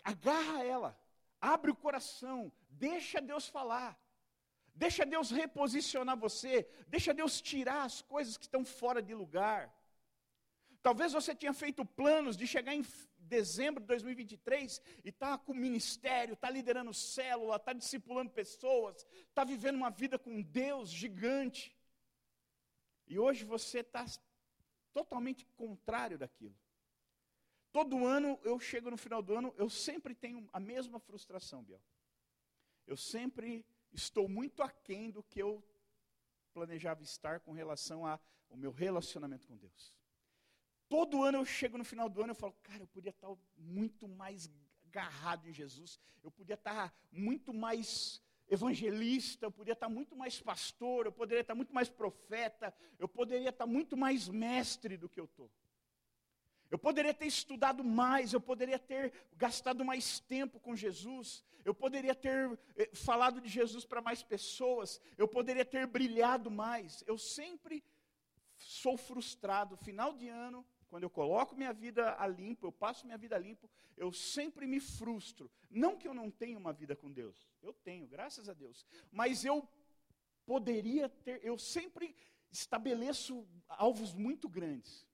agarra 0.03 0.65
ela, 0.65 1.01
abre 1.41 1.71
o 1.71 1.77
coração, 1.77 2.53
deixa 2.69 3.21
Deus 3.21 3.49
falar. 3.49 3.99
Deixa 4.75 5.05
Deus 5.05 5.31
reposicionar 5.31 6.17
você, 6.17 6.67
deixa 6.87 7.13
Deus 7.13 7.41
tirar 7.41 7.83
as 7.83 8.01
coisas 8.01 8.37
que 8.37 8.45
estão 8.45 8.65
fora 8.65 9.03
de 9.03 9.15
lugar. 9.15 9.75
Talvez 10.83 11.13
você 11.13 11.35
tenha 11.35 11.53
feito 11.53 11.85
planos 11.85 12.37
de 12.37 12.47
chegar 12.47 12.75
em 12.75 12.85
dezembro 13.19 13.81
de 13.83 13.87
2023 13.89 14.81
e 15.05 15.11
está 15.11 15.37
com 15.37 15.53
ministério, 15.53 16.35
está 16.35 16.49
liderando 16.49 16.95
célula, 16.95 17.57
está 17.57 17.73
discipulando 17.73 18.31
pessoas, 18.31 19.07
está 19.29 19.45
vivendo 19.45 19.77
uma 19.77 19.91
vida 19.91 20.19
com 20.19 20.41
Deus 20.41 20.89
gigante. 20.91 21.77
E 23.07 23.19
hoje 23.19 23.45
você 23.45 23.81
está 23.81 24.07
totalmente 24.93 25.45
contrário 25.57 26.17
daquilo. 26.17 26.57
Todo 27.73 28.05
ano 28.05 28.39
eu 28.43 28.59
chego 28.59 28.91
no 28.91 28.97
final 28.97 29.23
do 29.23 29.35
ano, 29.35 29.55
eu 29.57 29.71
sempre 29.71 30.15
tenho 30.15 30.49
a 30.53 30.59
mesma 30.59 30.99
frustração, 30.99 31.63
Biel. 31.63 31.81
Eu 32.87 32.97
sempre 32.97 33.65
estou 33.93 34.29
muito 34.29 34.63
aquém 34.63 35.11
do 35.11 35.23
que 35.23 35.41
eu 35.41 35.63
planejava 36.53 37.03
estar 37.03 37.41
com 37.41 37.53
relação 37.53 38.05
ao 38.05 38.57
meu 38.57 38.73
relacionamento 38.73 39.47
com 39.47 39.57
Deus. 39.57 39.95
Todo 40.89 41.23
ano 41.23 41.39
eu 41.39 41.45
chego 41.45 41.79
no 41.79 41.85
final 41.85 42.09
do 42.09 42.21
ano 42.21 42.33
e 42.33 42.35
falo, 42.35 42.53
cara, 42.65 42.83
eu 42.83 42.89
podia 42.89 43.11
estar 43.11 43.29
muito 43.57 44.09
mais 44.09 44.51
agarrado 44.89 45.49
em 45.49 45.53
Jesus, 45.53 46.01
eu 46.21 46.33
podia 46.33 46.55
estar 46.55 46.93
muito 47.13 47.55
mais 47.55 48.21
evangelista, 48.49 49.47
eu 49.47 49.53
poderia 49.53 49.75
estar 49.75 49.89
muito 49.89 50.17
mais 50.17 50.43
pastor, 50.43 51.07
eu 51.07 51.13
poderia 51.13 51.43
estar 51.43 51.55
muito 51.55 51.73
mais 51.73 51.89
profeta, 51.89 52.75
eu 52.99 53.09
poderia 53.09 53.51
estar 53.51 53.67
muito 53.67 53.97
mais 53.97 54.29
mestre 54.29 54.97
do 54.97 55.09
que 55.09 55.21
eu 55.21 55.27
estou. 55.27 55.49
Eu 56.71 56.79
poderia 56.79 57.13
ter 57.13 57.27
estudado 57.27 57.83
mais, 57.83 58.33
eu 58.33 58.41
poderia 58.41 58.79
ter 58.79 59.13
gastado 59.37 59.85
mais 59.85 60.21
tempo 60.21 60.61
com 60.61 60.77
Jesus, 60.77 61.45
eu 61.65 61.75
poderia 61.75 62.15
ter 62.15 62.59
eh, 62.77 62.91
falado 62.95 63.41
de 63.41 63.49
Jesus 63.49 63.85
para 63.85 64.01
mais 64.01 64.23
pessoas, 64.23 65.01
eu 65.19 65.27
poderia 65.27 65.65
ter 65.65 65.87
brilhado 65.87 66.51
mais. 66.51 67.03
Eu 67.07 67.19
sempre 67.19 67.83
sou 68.57 68.97
frustrado, 68.97 69.77
final 69.77 70.15
de 70.15 70.29
ano, 70.29 70.65
quando 70.89 71.03
eu 71.05 71.11
coloco 71.11 71.57
minha 71.57 71.73
vida 71.73 72.17
a 72.19 72.27
limpo, 72.27 72.67
eu 72.67 72.73
passo 72.73 73.07
minha 73.07 73.19
vida 73.19 73.37
a 73.37 73.39
limpo, 73.39 73.69
eu 73.97 74.13
sempre 74.13 74.67
me 74.67 74.81
frustro. 74.81 75.51
Não 75.69 75.97
que 75.97 76.07
eu 76.07 76.15
não 76.15 76.31
tenha 76.31 76.59
uma 76.59 76.73
vida 76.73 76.95
com 76.95 77.11
Deus, 77.11 77.49
eu 77.63 77.73
tenho, 77.73 78.07
graças 78.07 78.49
a 78.49 78.53
Deus. 78.53 78.87
Mas 79.11 79.45
eu 79.45 79.69
poderia 80.47 81.09
ter, 81.09 81.45
eu 81.45 81.59
sempre 81.59 82.15
estabeleço 82.51 83.47
alvos 83.69 84.13
muito 84.13 84.49
grandes. 84.49 85.07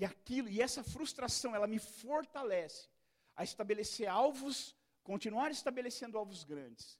E 0.00 0.04
aquilo, 0.06 0.48
e 0.48 0.62
essa 0.62 0.82
frustração, 0.82 1.54
ela 1.54 1.66
me 1.66 1.78
fortalece 1.78 2.88
a 3.36 3.44
estabelecer 3.44 4.08
alvos, 4.08 4.74
continuar 5.02 5.50
estabelecendo 5.50 6.16
alvos 6.16 6.42
grandes. 6.42 6.98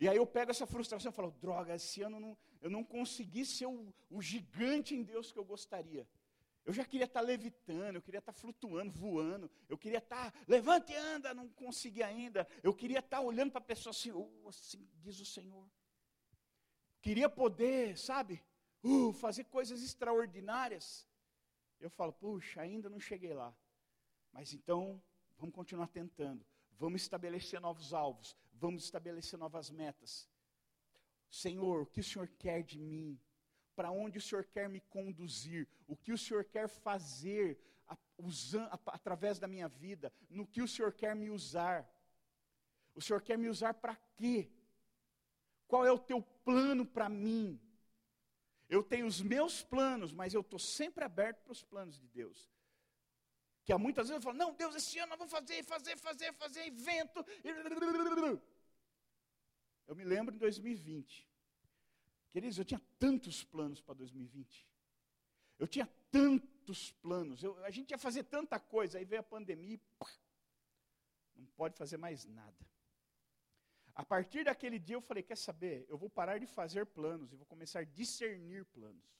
E 0.00 0.08
aí 0.08 0.16
eu 0.16 0.26
pego 0.26 0.50
essa 0.50 0.66
frustração 0.66 1.12
e 1.12 1.14
falo, 1.14 1.30
droga, 1.30 1.76
esse 1.76 2.02
ano 2.02 2.18
não, 2.18 2.36
eu 2.60 2.68
não 2.68 2.82
consegui 2.82 3.44
ser 3.44 3.66
o, 3.66 3.94
o, 4.10 4.20
gigante 4.20 4.96
em 4.96 5.04
Deus 5.04 5.30
que 5.30 5.38
eu 5.38 5.44
gostaria. 5.44 6.08
Eu 6.64 6.72
já 6.72 6.84
queria 6.84 7.04
estar 7.04 7.20
levitando, 7.20 7.94
eu 7.98 8.02
queria 8.02 8.18
estar 8.18 8.32
flutuando, 8.32 8.90
voando, 8.90 9.48
eu 9.68 9.78
queria 9.78 9.98
estar, 9.98 10.34
levante 10.48 10.90
e 10.90 10.96
anda, 10.96 11.32
não 11.32 11.48
consegui 11.50 12.02
ainda. 12.02 12.48
Eu 12.64 12.74
queria 12.74 12.98
estar 12.98 13.20
olhando 13.20 13.52
para 13.52 13.60
a 13.60 13.70
pessoa 13.72 13.92
assim, 13.92 14.10
oh, 14.10 14.48
assim 14.48 14.84
diz 14.96 15.20
o 15.20 15.24
Senhor. 15.24 15.70
Queria 17.00 17.28
poder, 17.28 17.96
sabe, 17.96 18.42
uh, 18.82 19.12
fazer 19.12 19.44
coisas 19.44 19.84
extraordinárias. 19.84 21.06
Eu 21.80 21.90
falo, 21.90 22.12
puxa, 22.12 22.60
ainda 22.60 22.88
não 22.88 23.00
cheguei 23.00 23.34
lá. 23.34 23.54
Mas 24.32 24.52
então, 24.52 25.02
vamos 25.38 25.54
continuar 25.54 25.88
tentando. 25.88 26.44
Vamos 26.72 27.02
estabelecer 27.02 27.60
novos 27.60 27.92
alvos. 27.92 28.36
Vamos 28.54 28.84
estabelecer 28.84 29.38
novas 29.38 29.70
metas. 29.70 30.28
Senhor, 31.28 31.82
o 31.82 31.86
que 31.86 32.00
o 32.00 32.04
Senhor 32.04 32.28
quer 32.38 32.62
de 32.62 32.78
mim? 32.78 33.20
Para 33.74 33.90
onde 33.90 34.18
o 34.18 34.22
Senhor 34.22 34.44
quer 34.44 34.68
me 34.68 34.80
conduzir? 34.80 35.68
O 35.86 35.96
que 35.96 36.12
o 36.12 36.18
Senhor 36.18 36.44
quer 36.44 36.68
fazer 36.68 37.58
a, 37.86 37.94
a, 37.94 38.78
através 38.86 39.38
da 39.38 39.48
minha 39.48 39.68
vida? 39.68 40.12
No 40.30 40.46
que 40.46 40.62
o 40.62 40.68
Senhor 40.68 40.92
quer 40.92 41.14
me 41.14 41.30
usar? 41.30 41.88
O 42.94 43.00
Senhor 43.00 43.20
quer 43.20 43.36
me 43.36 43.48
usar 43.48 43.74
para 43.74 43.96
quê? 44.16 44.50
Qual 45.66 45.84
é 45.84 45.90
o 45.90 45.98
teu 45.98 46.22
plano 46.22 46.86
para 46.86 47.08
mim? 47.08 47.60
Eu 48.74 48.82
tenho 48.82 49.06
os 49.06 49.22
meus 49.22 49.62
planos, 49.62 50.12
mas 50.12 50.34
eu 50.34 50.40
estou 50.40 50.58
sempre 50.58 51.04
aberto 51.04 51.40
para 51.44 51.52
os 51.52 51.62
planos 51.62 51.96
de 51.96 52.08
Deus. 52.08 52.50
Que 53.62 53.72
há 53.72 53.78
muitas 53.78 54.08
vezes 54.08 54.20
eu 54.20 54.22
falo, 54.22 54.36
não, 54.36 54.52
Deus, 54.52 54.74
esse 54.74 54.98
ano 54.98 55.12
eu 55.14 55.18
vou 55.18 55.28
fazer, 55.28 55.62
fazer, 55.62 55.96
fazer, 55.96 56.32
fazer, 56.34 56.66
evento. 56.66 57.24
Eu 59.86 59.94
me 59.94 60.02
lembro 60.02 60.34
em 60.34 60.38
2020. 60.38 61.28
Queridos, 62.30 62.58
eu 62.58 62.64
tinha 62.64 62.80
tantos 62.98 63.44
planos 63.44 63.82
para 63.82 63.92
2020. 63.92 64.66
Eu 65.58 65.68
tinha 65.68 65.86
tantos 66.10 66.90
planos. 67.02 67.42
Eu, 67.42 67.62
a 67.66 67.70
gente 67.70 67.90
ia 67.90 67.98
fazer 67.98 68.24
tanta 68.24 68.58
coisa, 68.58 68.96
aí 68.96 69.04
veio 69.04 69.20
a 69.20 69.22
pandemia 69.22 69.74
e 69.74 69.78
pá, 69.98 70.10
não 71.36 71.44
pode 71.48 71.76
fazer 71.76 71.98
mais 71.98 72.24
nada. 72.24 72.56
A 73.94 74.04
partir 74.04 74.44
daquele 74.44 74.78
dia 74.78 74.96
eu 74.96 75.00
falei: 75.00 75.22
quer 75.22 75.36
saber? 75.36 75.86
Eu 75.88 75.96
vou 75.96 76.10
parar 76.10 76.38
de 76.38 76.46
fazer 76.46 76.84
planos 76.84 77.32
e 77.32 77.36
vou 77.36 77.46
começar 77.46 77.80
a 77.80 77.84
discernir 77.84 78.64
planos. 78.66 79.14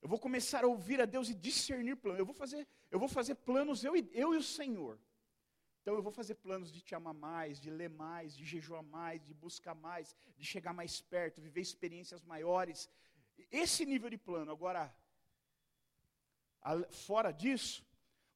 Eu 0.00 0.08
vou 0.08 0.18
começar 0.18 0.64
a 0.64 0.66
ouvir 0.66 1.00
a 1.00 1.04
Deus 1.04 1.28
e 1.28 1.34
discernir 1.34 1.96
planos. 1.96 2.20
Eu 2.20 2.24
vou 2.24 2.34
fazer, 2.34 2.66
eu 2.90 2.98
vou 2.98 3.08
fazer 3.08 3.34
planos, 3.34 3.84
eu 3.84 3.96
e, 3.96 4.08
eu 4.12 4.34
e 4.34 4.36
o 4.36 4.42
Senhor. 4.42 4.98
Então 5.82 5.94
eu 5.94 6.02
vou 6.02 6.12
fazer 6.12 6.36
planos 6.36 6.70
de 6.70 6.80
te 6.80 6.94
amar 6.94 7.14
mais, 7.14 7.58
de 7.58 7.70
ler 7.70 7.90
mais, 7.90 8.36
de 8.36 8.44
jejuar 8.44 8.82
mais, 8.82 9.22
de 9.24 9.34
buscar 9.34 9.74
mais, 9.74 10.14
de 10.36 10.44
chegar 10.44 10.72
mais 10.72 11.00
perto, 11.00 11.40
viver 11.40 11.60
experiências 11.60 12.22
maiores. 12.22 12.88
Esse 13.50 13.84
nível 13.84 14.08
de 14.08 14.18
plano. 14.18 14.52
Agora, 14.52 14.94
fora 16.90 17.32
disso, 17.32 17.84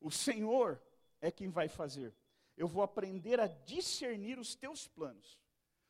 o 0.00 0.10
Senhor 0.10 0.82
é 1.20 1.30
quem 1.30 1.48
vai 1.48 1.68
fazer 1.68 2.14
eu 2.56 2.68
vou 2.68 2.82
aprender 2.82 3.40
a 3.40 3.46
discernir 3.46 4.38
os 4.38 4.54
teus 4.54 4.86
planos, 4.86 5.38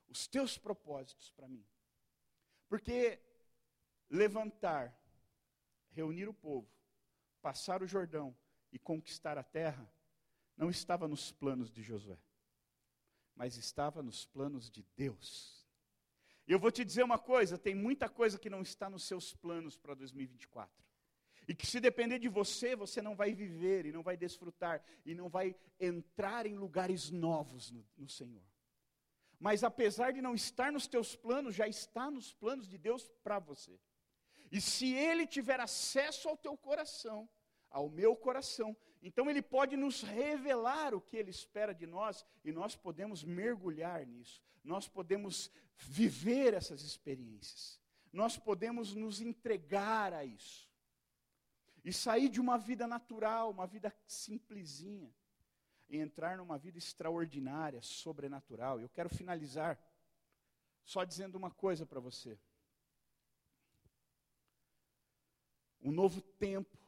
os 0.08 0.26
teus 0.26 0.56
propósitos 0.56 1.30
para 1.30 1.48
mim. 1.48 1.64
Porque 2.68 3.20
levantar, 4.08 4.98
reunir 5.90 6.28
o 6.28 6.34
povo, 6.34 6.68
passar 7.42 7.82
o 7.82 7.86
Jordão 7.86 8.36
e 8.72 8.78
conquistar 8.78 9.36
a 9.36 9.42
terra, 9.42 9.90
não 10.56 10.70
estava 10.70 11.06
nos 11.06 11.32
planos 11.32 11.70
de 11.70 11.82
Josué, 11.82 12.18
mas 13.34 13.56
estava 13.56 14.02
nos 14.02 14.24
planos 14.24 14.70
de 14.70 14.82
Deus. 14.96 15.64
E 16.46 16.52
eu 16.52 16.58
vou 16.58 16.70
te 16.70 16.84
dizer 16.84 17.02
uma 17.02 17.18
coisa: 17.18 17.58
tem 17.58 17.74
muita 17.74 18.08
coisa 18.08 18.38
que 18.38 18.50
não 18.50 18.62
está 18.62 18.88
nos 18.88 19.04
seus 19.04 19.34
planos 19.34 19.76
para 19.76 19.94
2024. 19.94 20.84
E 21.46 21.54
que 21.54 21.66
se 21.66 21.78
depender 21.80 22.18
de 22.18 22.28
você, 22.28 22.74
você 22.74 23.02
não 23.02 23.14
vai 23.14 23.34
viver 23.34 23.86
e 23.86 23.92
não 23.92 24.02
vai 24.02 24.16
desfrutar 24.16 24.82
e 25.04 25.14
não 25.14 25.28
vai 25.28 25.54
entrar 25.78 26.46
em 26.46 26.54
lugares 26.54 27.10
novos 27.10 27.70
no, 27.70 27.86
no 27.96 28.08
Senhor. 28.08 28.42
Mas 29.38 29.62
apesar 29.62 30.12
de 30.12 30.22
não 30.22 30.34
estar 30.34 30.72
nos 30.72 30.86
teus 30.86 31.14
planos, 31.14 31.54
já 31.54 31.68
está 31.68 32.10
nos 32.10 32.32
planos 32.32 32.66
de 32.66 32.78
Deus 32.78 33.10
para 33.22 33.38
você. 33.38 33.78
E 34.50 34.60
se 34.60 34.94
Ele 34.94 35.26
tiver 35.26 35.60
acesso 35.60 36.28
ao 36.28 36.36
teu 36.36 36.56
coração, 36.56 37.28
ao 37.68 37.90
meu 37.90 38.16
coração, 38.16 38.76
então 39.02 39.28
Ele 39.28 39.42
pode 39.42 39.76
nos 39.76 40.00
revelar 40.00 40.94
o 40.94 41.00
que 41.00 41.16
Ele 41.16 41.30
espera 41.30 41.74
de 41.74 41.86
nós 41.86 42.24
e 42.44 42.52
nós 42.52 42.74
podemos 42.74 43.22
mergulhar 43.22 44.06
nisso, 44.06 44.42
nós 44.62 44.88
podemos 44.88 45.50
viver 45.76 46.54
essas 46.54 46.82
experiências, 46.82 47.80
nós 48.12 48.38
podemos 48.38 48.94
nos 48.94 49.20
entregar 49.20 50.12
a 50.14 50.24
isso. 50.24 50.72
E 51.84 51.92
sair 51.92 52.28
de 52.28 52.40
uma 52.40 52.56
vida 52.56 52.86
natural, 52.86 53.50
uma 53.50 53.66
vida 53.66 53.94
simplesinha, 54.06 55.14
e 55.88 55.98
entrar 55.98 56.38
numa 56.38 56.58
vida 56.58 56.78
extraordinária, 56.78 57.82
sobrenatural. 57.82 58.80
Eu 58.80 58.88
quero 58.88 59.08
finalizar 59.08 59.78
só 60.82 61.04
dizendo 61.04 61.36
uma 61.36 61.50
coisa 61.50 61.84
para 61.86 62.00
você. 62.00 62.38
Um 65.80 65.92
novo 65.92 66.22
tempo, 66.22 66.78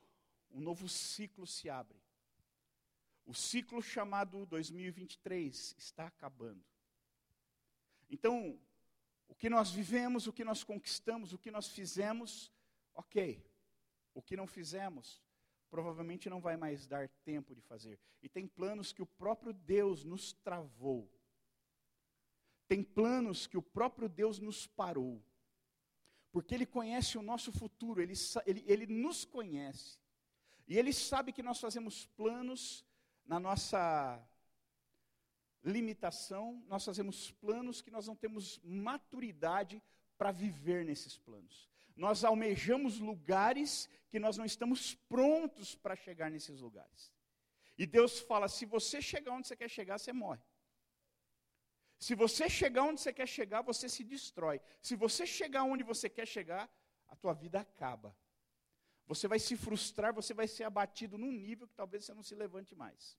um 0.51 0.61
novo 0.61 0.89
ciclo 0.89 1.47
se 1.47 1.69
abre. 1.69 2.01
O 3.27 3.35
ciclo 3.35 3.83
chamado 3.83 4.47
2023 4.47 5.75
está 5.79 6.07
acabando. 6.07 6.65
Então, 8.09 8.59
o 9.29 9.35
que 9.35 9.51
nós 9.51 9.71
vivemos, 9.71 10.27
o 10.27 10.33
que 10.33 10.45
nós 10.45 10.63
conquistamos, 10.65 11.33
o 11.33 11.39
que 11.39 11.51
nós 11.51 11.69
fizemos, 11.69 12.53
ok. 12.95 13.45
O 14.17 14.23
que 14.23 14.35
não 14.35 14.47
fizemos, 14.47 15.23
provavelmente 15.69 16.31
não 16.31 16.41
vai 16.41 16.57
mais 16.57 16.87
dar 16.87 17.07
tempo 17.23 17.55
de 17.55 17.61
fazer. 17.61 18.01
E 18.23 18.31
tem 18.31 18.47
planos 18.47 18.91
que 18.91 19.03
o 19.03 19.07
próprio 19.07 19.53
Deus 19.53 20.05
nos 20.05 20.33
travou. 20.33 21.07
Tem 22.67 22.83
planos 22.83 23.47
que 23.47 23.59
o 23.59 23.63
próprio 23.63 24.09
Deus 24.09 24.39
nos 24.39 24.67
parou. 24.67 25.23
Porque 26.33 26.55
Ele 26.55 26.65
conhece 26.65 27.19
o 27.19 27.23
nosso 27.23 27.53
futuro, 27.53 28.01
Ele, 28.01 28.15
ele, 28.47 28.65
ele 28.67 28.87
nos 28.87 29.27
conhece. 29.27 29.99
E 30.67 30.79
Ele 30.79 30.95
sabe 30.95 31.31
que 31.31 31.43
nós 31.43 31.61
fazemos 31.61 32.07
planos 32.07 32.87
na 33.27 33.39
nossa 33.39 34.27
limitação, 35.63 36.65
nós 36.69 36.87
fazemos 36.87 37.33
planos 37.33 37.83
que 37.83 37.91
nós 37.91 38.07
não 38.07 38.17
temos 38.17 38.59
maturidade 38.65 39.83
para 40.17 40.33
viver 40.33 40.87
nesses 40.87 41.19
planos 41.19 41.76
nós 41.97 42.25
almejamos 42.25 42.99
lugares 42.99 43.89
que 44.11 44.19
nós 44.19 44.37
não 44.37 44.45
estamos 44.45 44.95
prontos 44.95 45.75
para 45.75 45.97
chegar 45.97 46.31
nesses 46.31 46.61
lugares. 46.61 47.13
E 47.79 47.87
Deus 47.87 48.21
fala: 48.21 48.49
se 48.49 48.65
você 48.67 49.01
chegar 49.01 49.33
onde 49.33 49.49
você 49.49 49.57
quer 49.57 49.71
chegar, 49.71 49.99
você 49.99 50.13
morre. 50.13 50.43
Se 51.99 52.15
você 52.15 52.49
chegar 52.49 52.83
onde 52.83 53.01
você 53.01 53.13
quer 53.13 53.27
chegar, 53.27 53.63
você 53.63 53.89
se 53.89 54.05
destrói. 54.05 54.61
Se 54.83 54.95
você 54.95 55.27
chegar 55.27 55.65
onde 55.65 55.83
você 55.83 56.09
quer 56.09 56.27
chegar, 56.27 56.71
a 57.09 57.17
tua 57.17 57.33
vida 57.33 57.61
acaba. 57.61 58.15
Você 59.07 59.27
vai 59.27 59.39
se 59.39 59.57
frustrar, 59.57 60.13
você 60.13 60.35
vai 60.35 60.49
ser 60.49 60.65
abatido 60.65 61.17
num 61.17 61.33
nível 61.33 61.67
que 61.67 61.75
talvez 61.75 62.05
você 62.05 62.13
não 62.13 62.23
se 62.23 62.35
levante 62.35 62.75
mais. 62.75 63.17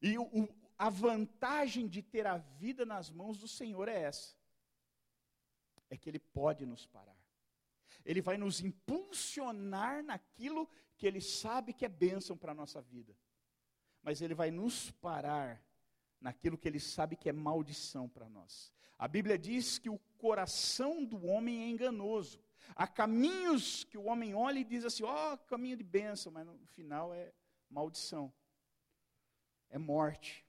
E 0.00 0.16
o, 0.18 0.48
a 0.78 0.90
vantagem 0.90 1.88
de 1.88 2.02
ter 2.02 2.26
a 2.26 2.36
vida 2.36 2.84
nas 2.84 3.10
mãos 3.10 3.38
do 3.38 3.48
Senhor 3.48 3.88
é 3.88 4.02
essa: 4.02 4.36
é 5.90 5.96
que 5.96 6.08
Ele 6.08 6.18
pode 6.20 6.64
nos 6.66 6.86
parar. 6.86 7.13
Ele 8.04 8.20
vai 8.20 8.36
nos 8.36 8.60
impulsionar 8.60 10.02
naquilo 10.02 10.68
que 10.96 11.06
Ele 11.06 11.20
sabe 11.20 11.72
que 11.72 11.84
é 11.84 11.88
bênção 11.88 12.36
para 12.36 12.52
a 12.52 12.54
nossa 12.54 12.80
vida. 12.80 13.16
Mas 14.02 14.20
Ele 14.20 14.34
vai 14.34 14.50
nos 14.50 14.90
parar 14.90 15.62
naquilo 16.20 16.58
que 16.58 16.68
Ele 16.68 16.80
sabe 16.80 17.16
que 17.16 17.28
é 17.28 17.32
maldição 17.32 18.08
para 18.08 18.28
nós. 18.28 18.72
A 18.98 19.08
Bíblia 19.08 19.38
diz 19.38 19.78
que 19.78 19.90
o 19.90 19.98
coração 20.18 21.04
do 21.04 21.26
homem 21.26 21.62
é 21.62 21.68
enganoso. 21.68 22.40
Há 22.74 22.86
caminhos 22.86 23.84
que 23.84 23.98
o 23.98 24.04
homem 24.04 24.34
olha 24.34 24.58
e 24.58 24.64
diz 24.64 24.84
assim: 24.84 25.02
ó, 25.02 25.34
oh, 25.34 25.38
caminho 25.38 25.76
de 25.76 25.84
bênção, 25.84 26.32
mas 26.32 26.46
no 26.46 26.58
final 26.68 27.12
é 27.12 27.32
maldição, 27.68 28.32
é 29.68 29.78
morte. 29.78 30.44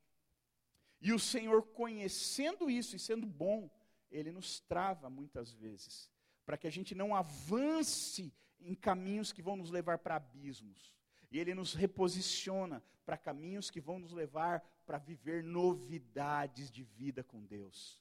E 1.02 1.12
o 1.12 1.20
Senhor, 1.20 1.62
conhecendo 1.64 2.70
isso 2.70 2.96
e 2.96 3.00
sendo 3.00 3.28
bom, 3.28 3.70
Ele 4.10 4.32
nos 4.32 4.60
trava 4.62 5.10
muitas 5.10 5.54
vezes, 5.54 6.10
para 6.46 6.58
que 6.58 6.68
a 6.68 6.72
gente 6.72 6.94
não 6.94 7.16
avance 7.16 8.34
em 8.60 8.76
caminhos 8.76 9.32
que 9.32 9.42
vão 9.42 9.56
nos 9.56 9.72
levar 9.72 10.00
para 10.00 10.16
abismos. 10.16 10.94
E 11.32 11.40
Ele 11.40 11.54
nos 11.54 11.74
reposiciona 11.74 12.84
para 13.06 13.18
caminhos 13.18 13.70
que 13.70 13.82
vão 13.82 14.00
nos 14.00 14.12
levar 14.12 14.62
para 14.86 14.98
viver 14.98 15.44
novidades 15.44 16.72
de 16.72 16.84
vida 16.84 17.24
com 17.24 17.44
Deus. 17.44 18.00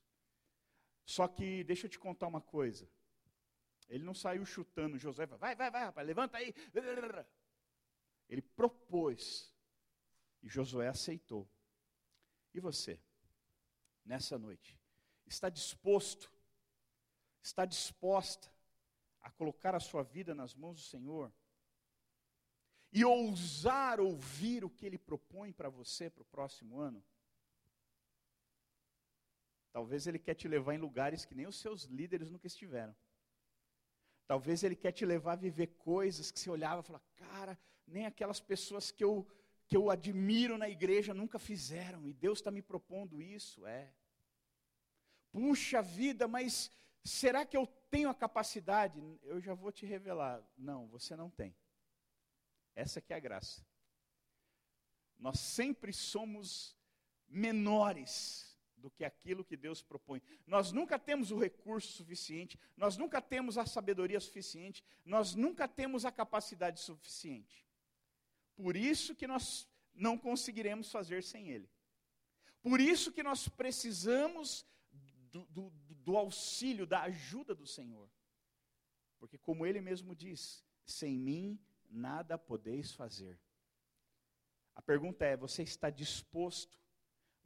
Só 1.05 1.29
que, 1.29 1.65
deixa 1.65 1.87
eu 1.87 1.91
te 1.91 1.99
contar 1.99 2.27
uma 2.27 2.41
coisa. 2.41 2.89
Ele 3.89 4.05
não 4.05 4.15
saiu 4.15 4.45
chutando 4.47 4.99
José, 4.99 5.27
vai, 5.27 5.55
vai, 5.55 5.71
vai, 5.71 5.85
rapaz, 5.85 6.07
levanta 6.07 6.39
aí. 6.39 6.55
Ele 8.29 8.43
propôs. 8.43 9.53
E 10.43 10.49
Josué 10.49 10.89
aceitou. 10.89 11.49
E 12.53 12.61
você, 12.61 13.01
nessa 14.05 14.39
noite, 14.39 14.79
está 15.27 15.49
disposto, 15.49 16.31
está 17.45 17.65
disposta 17.65 18.51
a 19.21 19.31
colocar 19.31 19.75
a 19.75 19.81
sua 19.81 20.03
vida 20.03 20.35
nas 20.35 20.55
mãos 20.55 20.77
do 20.77 20.83
Senhor? 20.83 21.33
E 22.93 23.05
ousar 23.05 24.01
ouvir 24.01 24.65
o 24.65 24.71
que 24.71 24.87
Ele 24.87 24.99
propõe 24.99 25.53
para 25.53 25.69
você 25.69 26.09
para 26.09 26.23
o 26.23 26.27
próximo 26.27 26.79
ano? 26.79 27.05
Talvez 29.73 30.07
Ele 30.07 30.19
quer 30.19 30.35
te 30.35 30.47
levar 30.47 30.75
em 30.75 30.79
lugares 30.79 31.25
que 31.25 31.35
nem 31.35 31.47
os 31.47 31.57
seus 31.57 31.85
líderes 31.85 32.31
nunca 32.31 32.47
estiveram. 32.47 32.95
Talvez 34.27 34.63
Ele 34.63 34.77
quer 34.77 34.93
te 34.93 35.05
levar 35.05 35.33
a 35.33 35.37
viver 35.37 35.67
coisas 35.79 36.31
que 36.31 36.39
você 36.39 36.49
olhava 36.49 36.81
e 36.81 36.85
falava, 36.85 37.05
cara, 37.17 37.59
nem 37.87 38.07
aquelas 38.07 38.41
pessoas 38.41 38.91
que 38.91 39.05
eu 39.05 39.27
que 39.67 39.77
eu 39.77 39.91
admiro 39.91 40.59
na 40.59 40.69
igreja 40.69 41.15
nunca 41.15 41.39
fizeram, 41.39 42.07
e 42.07 42.13
Deus 42.13 42.39
está 42.39 42.51
me 42.51 42.61
propondo 42.61 43.23
isso, 43.23 43.67
é. 43.67 43.91
Puxa 45.33 45.81
vida, 45.81 46.29
mas 46.29 46.71
será 47.05 47.45
que 47.45 47.57
eu 47.57 47.67
tenho 47.91 48.09
a 48.09 48.15
capacidade? 48.15 48.99
Eu 49.23 49.41
já 49.41 49.55
vou 49.55 49.71
te 49.71 49.87
revelar. 49.87 50.43
Não, 50.57 50.89
você 50.89 51.15
não 51.15 51.31
tem. 51.31 51.55
Essa 52.75 53.01
que 53.01 53.13
é 53.13 53.17
a 53.17 53.21
graça. 53.21 53.65
Nós 55.19 55.39
sempre 55.39 55.93
somos 55.93 56.77
menores 57.29 58.59
do 58.77 58.91
que 58.91 59.05
aquilo 59.05 59.45
que 59.45 59.57
Deus 59.57 59.83
propõe. 59.83 60.21
Nós 60.47 60.73
nunca 60.73 60.99
temos 60.99 61.31
o 61.31 61.39
recurso 61.39 61.93
suficiente, 61.93 62.59
nós 62.77 62.97
nunca 62.97 63.21
temos 63.23 63.57
a 63.57 63.65
sabedoria 63.65 64.21
suficiente, 64.21 64.85
nós 65.05 65.35
nunca 65.35 65.67
temos 65.67 66.05
a 66.05 66.13
capacidade 66.13 66.81
suficiente. 66.81 67.67
Por 68.55 68.77
isso 68.77 69.15
que 69.15 69.27
nós 69.27 69.69
não 69.95 70.19
conseguiremos 70.19 70.91
fazer 70.91 71.23
sem 71.23 71.49
Ele. 71.49 71.71
Por 72.61 72.81
isso 72.81 73.13
que 73.13 73.23
nós 73.23 73.49
precisamos 73.49 74.67
do, 75.31 75.45
do, 75.47 75.71
do 76.05 76.17
auxílio, 76.17 76.87
da 76.87 77.03
ajuda 77.03 77.55
do 77.55 77.67
Senhor. 77.67 78.09
Porque, 79.19 79.39
como 79.39 79.65
Ele 79.65 79.81
mesmo 79.81 80.15
diz, 80.15 80.65
sem 80.85 81.19
mim 81.19 81.59
nada 81.91 82.37
podeis 82.37 82.93
fazer. 82.93 83.41
A 84.75 84.83
pergunta 84.83 85.25
é: 85.25 85.37
você 85.37 85.63
está 85.63 85.91
disposto? 85.91 86.79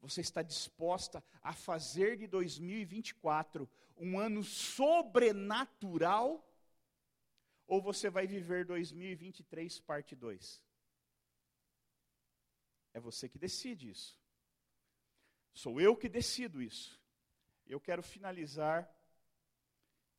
Você 0.00 0.20
está 0.20 0.42
disposta 0.42 1.24
a 1.42 1.52
fazer 1.52 2.16
de 2.16 2.26
2024 2.26 3.68
um 3.96 4.18
ano 4.18 4.44
sobrenatural? 4.44 6.44
Ou 7.66 7.82
você 7.82 8.08
vai 8.08 8.26
viver 8.26 8.64
2023 8.64 9.80
parte 9.80 10.16
2? 10.16 10.62
É 12.94 13.00
você 13.00 13.28
que 13.28 13.38
decide 13.38 13.90
isso. 13.90 14.18
Sou 15.52 15.80
eu 15.80 15.96
que 15.96 16.08
decido 16.08 16.62
isso. 16.62 16.98
Eu 17.68 17.78
quero 17.78 18.02
finalizar 18.02 18.90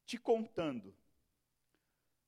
te 0.06 0.18
contando 0.18 0.96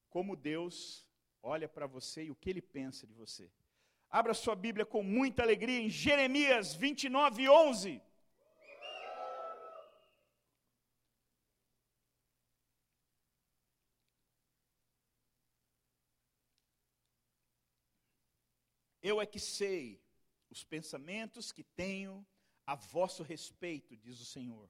como 0.10 0.36
Deus 0.36 1.08
olha 1.44 1.70
para 1.70 1.86
você 1.86 2.24
e 2.26 2.32
o 2.32 2.36
que 2.36 2.50
ele 2.50 2.62
pensa 2.62 3.06
de 3.06 3.14
você. 3.14 3.52
Abra 4.10 4.34
sua 4.34 4.56
Bíblia 4.56 4.86
com 4.86 5.04
muita 5.04 5.42
alegria 5.44 5.80
em 5.80 5.90
Jeremias 5.90 6.74
29, 6.74 7.48
11. 7.48 8.02
Eu 19.02 19.20
é 19.20 19.26
que 19.26 19.40
sei 19.40 20.00
os 20.50 20.64
pensamentos 20.64 21.52
que 21.52 21.64
tenho 21.64 22.26
a 22.66 22.76
vosso 22.76 23.24
respeito, 23.24 23.96
diz 23.98 24.20
o 24.20 24.26
Senhor. 24.26 24.70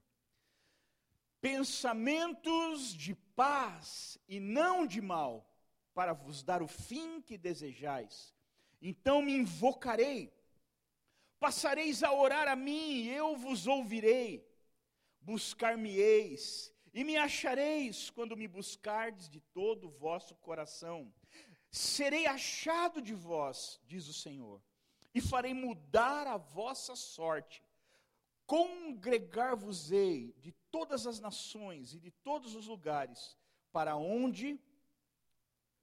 Pensamentos 1.42 2.94
de 2.94 3.14
paz 3.36 4.16
e 4.26 4.40
não 4.40 4.86
de 4.86 5.02
mal, 5.02 5.46
para 5.92 6.14
vos 6.14 6.42
dar 6.42 6.62
o 6.62 6.66
fim 6.66 7.20
que 7.20 7.36
desejais. 7.36 8.34
Então 8.80 9.20
me 9.20 9.34
invocarei, 9.34 10.32
passareis 11.38 12.02
a 12.02 12.10
orar 12.10 12.48
a 12.48 12.56
mim, 12.56 13.02
e 13.02 13.10
eu 13.10 13.36
vos 13.36 13.66
ouvirei. 13.66 14.50
Buscar-me-eis, 15.20 16.72
e 16.94 17.04
me 17.04 17.18
achareis 17.18 18.08
quando 18.08 18.36
me 18.36 18.48
buscardes 18.48 19.28
de 19.28 19.40
todo 19.40 19.88
o 19.88 19.90
vosso 19.90 20.34
coração. 20.36 21.12
Serei 21.70 22.26
achado 22.26 23.02
de 23.02 23.14
vós, 23.14 23.78
diz 23.84 24.08
o 24.08 24.14
Senhor 24.14 24.62
e 25.14 25.20
farei 25.20 25.54
mudar 25.54 26.26
a 26.26 26.36
vossa 26.36 26.96
sorte. 26.96 27.62
Congregar-vos-ei 28.46 30.34
de 30.38 30.52
todas 30.72 31.06
as 31.06 31.20
nações 31.20 31.94
e 31.94 32.00
de 32.00 32.10
todos 32.10 32.56
os 32.56 32.66
lugares, 32.66 33.38
para 33.70 33.96
onde 33.96 34.60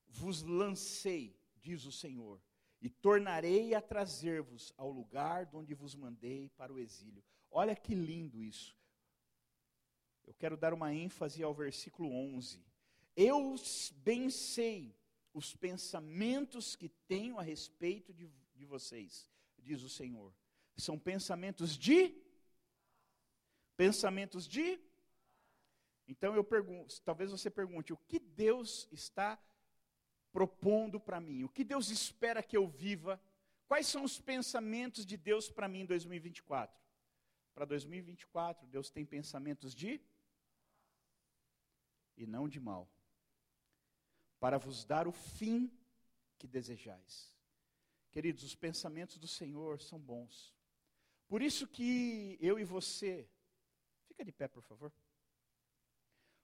vos 0.05 0.41
lancei, 0.41 1.39
diz 1.55 1.85
o 1.85 1.91
Senhor, 1.91 2.41
e 2.81 2.89
tornarei 2.89 3.73
a 3.73 3.81
trazer-vos 3.81 4.73
ao 4.75 4.91
lugar 4.91 5.45
de 5.45 5.55
onde 5.55 5.73
vos 5.73 5.95
mandei 5.95 6.49
para 6.49 6.73
o 6.73 6.79
exílio. 6.79 7.23
Olha 7.49 7.75
que 7.75 7.95
lindo 7.95 8.43
isso. 8.43 8.77
Eu 10.25 10.33
quero 10.33 10.57
dar 10.57 10.73
uma 10.73 10.93
ênfase 10.93 11.41
ao 11.41 11.53
versículo 11.53 12.11
11. 12.11 12.61
Eu 13.15 13.55
bem 13.95 14.29
sei 14.29 14.93
os 15.33 15.55
pensamentos 15.55 16.75
que 16.75 16.89
tenho 17.07 17.39
a 17.39 17.41
respeito 17.41 18.13
de 18.13 18.27
de 18.59 18.65
vocês, 18.65 19.27
diz 19.57 19.81
o 19.81 19.89
Senhor. 19.89 20.33
São 20.77 20.99
pensamentos 20.99 21.77
de 21.77 22.09
pensamentos 23.79 24.45
de 24.45 24.77
Então 26.05 26.35
eu 26.35 26.43
pergunto, 26.43 27.01
talvez 27.01 27.31
você 27.31 27.49
pergunte, 27.49 27.93
o 27.93 27.97
que 28.09 28.19
Deus 28.19 28.89
está 28.91 29.39
propondo 30.33 30.99
para 30.99 31.21
mim? 31.21 31.45
O 31.45 31.49
que 31.49 31.63
Deus 31.63 31.89
espera 31.89 32.43
que 32.43 32.57
eu 32.57 32.67
viva? 32.67 33.21
Quais 33.69 33.87
são 33.87 34.03
os 34.03 34.19
pensamentos 34.19 35.05
de 35.05 35.15
Deus 35.15 35.49
para 35.49 35.69
mim 35.69 35.81
em 35.81 35.85
2024? 35.85 36.77
Para 37.55 37.63
2024, 37.63 38.67
Deus 38.67 38.89
tem 38.89 39.05
pensamentos 39.05 39.73
de 39.73 40.01
e 42.17 42.27
não 42.27 42.49
de 42.49 42.59
mal, 42.59 42.85
para 44.41 44.57
vos 44.57 44.83
dar 44.83 45.07
o 45.07 45.13
fim 45.13 45.71
que 46.37 46.47
desejais. 46.47 47.33
Queridos, 48.11 48.43
os 48.43 48.55
pensamentos 48.55 49.17
do 49.17 49.27
Senhor 49.27 49.79
são 49.79 49.97
bons. 49.97 50.53
Por 51.29 51.41
isso 51.41 51.65
que 51.65 52.37
eu 52.41 52.59
e 52.59 52.65
você, 52.65 53.29
fica 54.19 54.25
de 54.25 54.31
pé, 54.33 54.47
por 54.47 54.63
favor. 54.63 54.91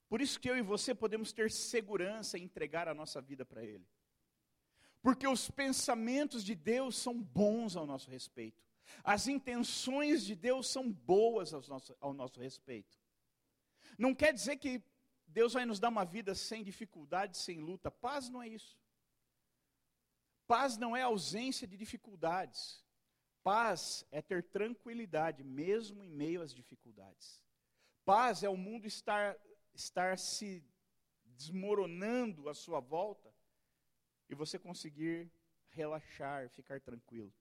Por 0.08 0.22
isso 0.22 0.40
que 0.40 0.50
eu 0.50 0.58
e 0.58 0.62
você 0.62 0.96
podemos 0.96 1.34
ter 1.34 1.52
segurança 1.52 2.38
em 2.38 2.44
entregar 2.44 2.88
a 2.88 2.94
nossa 2.94 3.22
vida 3.22 3.44
para 3.46 3.64
Ele. 3.64 3.86
Porque 5.02 5.28
os 5.28 5.50
pensamentos 5.50 6.44
de 6.44 6.56
Deus 6.56 6.96
são 6.96 7.22
bons 7.22 7.76
ao 7.76 7.86
nosso 7.86 8.10
respeito. 8.10 8.64
As 9.04 9.28
intenções 9.28 10.24
de 10.24 10.36
Deus 10.36 10.70
são 10.70 10.90
boas 10.92 11.54
ao 11.54 11.62
nosso, 11.68 11.98
ao 12.00 12.14
nosso 12.14 12.40
respeito. 12.40 12.98
Não 13.98 14.16
quer 14.16 14.34
dizer 14.34 14.58
que 14.58 14.82
Deus 15.28 15.54
vai 15.54 15.66
nos 15.66 15.80
dar 15.80 15.90
uma 15.90 16.06
vida 16.06 16.34
sem 16.34 16.64
dificuldade, 16.64 17.38
sem 17.38 17.60
luta. 17.60 17.92
Paz 17.92 18.30
não 18.30 18.42
é 18.42 18.48
isso. 18.48 18.80
Paz 20.48 20.78
não 20.78 20.96
é 20.96 21.02
ausência 21.02 21.68
de 21.68 21.76
dificuldades. 21.76 22.84
Paz 23.44 24.06
é 24.12 24.22
ter 24.22 24.44
tranquilidade, 24.44 25.44
mesmo 25.44 26.04
em 26.04 26.10
meio 26.10 26.42
às 26.42 26.54
dificuldades. 26.54 27.45
Paz 28.06 28.44
é 28.44 28.50
o 28.50 28.56
mundo 28.56 28.86
estar, 28.86 29.36
estar 29.74 30.18
se 30.18 30.64
desmoronando 31.26 32.48
à 32.48 32.54
sua 32.54 32.80
volta 32.80 33.34
e 34.30 34.36
você 34.36 34.58
conseguir 34.60 35.32
relaxar, 35.70 36.48
ficar 36.50 36.80
tranquilo. 36.80 37.34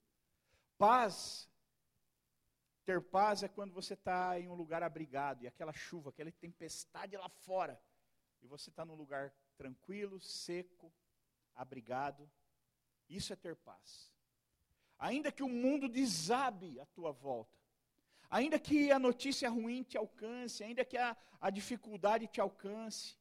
Paz, 0.79 1.49
ter 2.85 3.01
paz 3.01 3.43
é 3.43 3.49
quando 3.49 3.73
você 3.73 3.95
está 3.95 4.41
em 4.41 4.49
um 4.49 4.55
lugar 4.55 4.83
abrigado 4.83 5.43
e 5.43 5.47
aquela 5.47 5.73
chuva, 5.73 6.11
aquela 6.11 6.33
tempestade 6.33 7.17
lá 7.17 7.29
fora, 7.29 7.81
e 8.43 8.47
você 8.47 8.71
está 8.71 8.85
num 8.85 8.95
lugar 8.95 9.33
tranquilo, 9.57 10.21
seco, 10.21 10.93
abrigado. 11.55 12.31
Isso 13.09 13.33
é 13.33 13.37
ter 13.37 13.55
paz. 13.57 14.13
Ainda 14.99 15.31
que 15.31 15.43
o 15.43 15.49
mundo 15.49 15.89
desabe 15.89 16.81
à 16.81 16.87
tua 16.87 17.13
volta, 17.13 17.64
ainda 18.35 18.59
que 18.59 18.91
a 18.91 18.99
notícia 18.99 19.49
ruim 19.49 19.85
te 19.85 19.97
alcance, 19.97 20.65
ainda 20.65 20.85
que 20.85 20.97
a, 20.97 21.17
a 21.41 21.51
dificuldade 21.51 22.27
te 22.27 22.41
alcance, 22.41 23.17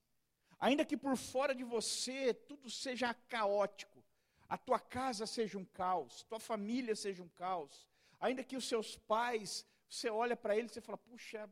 ainda 0.59 0.83
que 0.83 0.97
por 0.97 1.15
fora 1.15 1.53
de 1.53 1.63
você 1.63 2.33
tudo 2.33 2.67
seja 2.67 3.13
caótico, 3.13 4.03
a 4.49 4.57
tua 4.57 4.79
casa 4.79 5.27
seja 5.27 5.59
um 5.59 5.65
caos, 5.65 6.23
tua 6.23 6.39
família 6.39 6.95
seja 6.95 7.21
um 7.21 7.29
caos, 7.29 7.87
ainda 8.19 8.43
que 8.43 8.57
os 8.57 8.67
seus 8.67 8.97
pais, 8.97 9.63
você 9.87 10.09
olha 10.09 10.35
para 10.35 10.57
eles 10.57 10.75
e 10.75 10.81
fala, 10.81 10.97
puxa, 10.97 11.47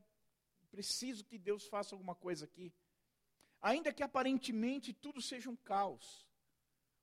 preciso 0.72 1.24
que 1.24 1.38
Deus 1.38 1.68
faça 1.68 1.94
alguma 1.94 2.16
coisa 2.16 2.46
aqui. 2.46 2.74
Ainda 3.62 3.94
que 3.94 4.02
aparentemente 4.02 4.92
tudo 4.92 5.22
seja 5.22 5.52
um 5.52 5.56
caos, 5.56 6.28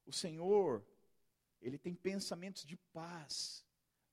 o 0.04 0.12
Senhor, 0.12 0.84
Ele 1.62 1.78
tem 1.78 1.94
pensamentos 1.94 2.64
de 2.64 2.76
paz, 2.92 3.64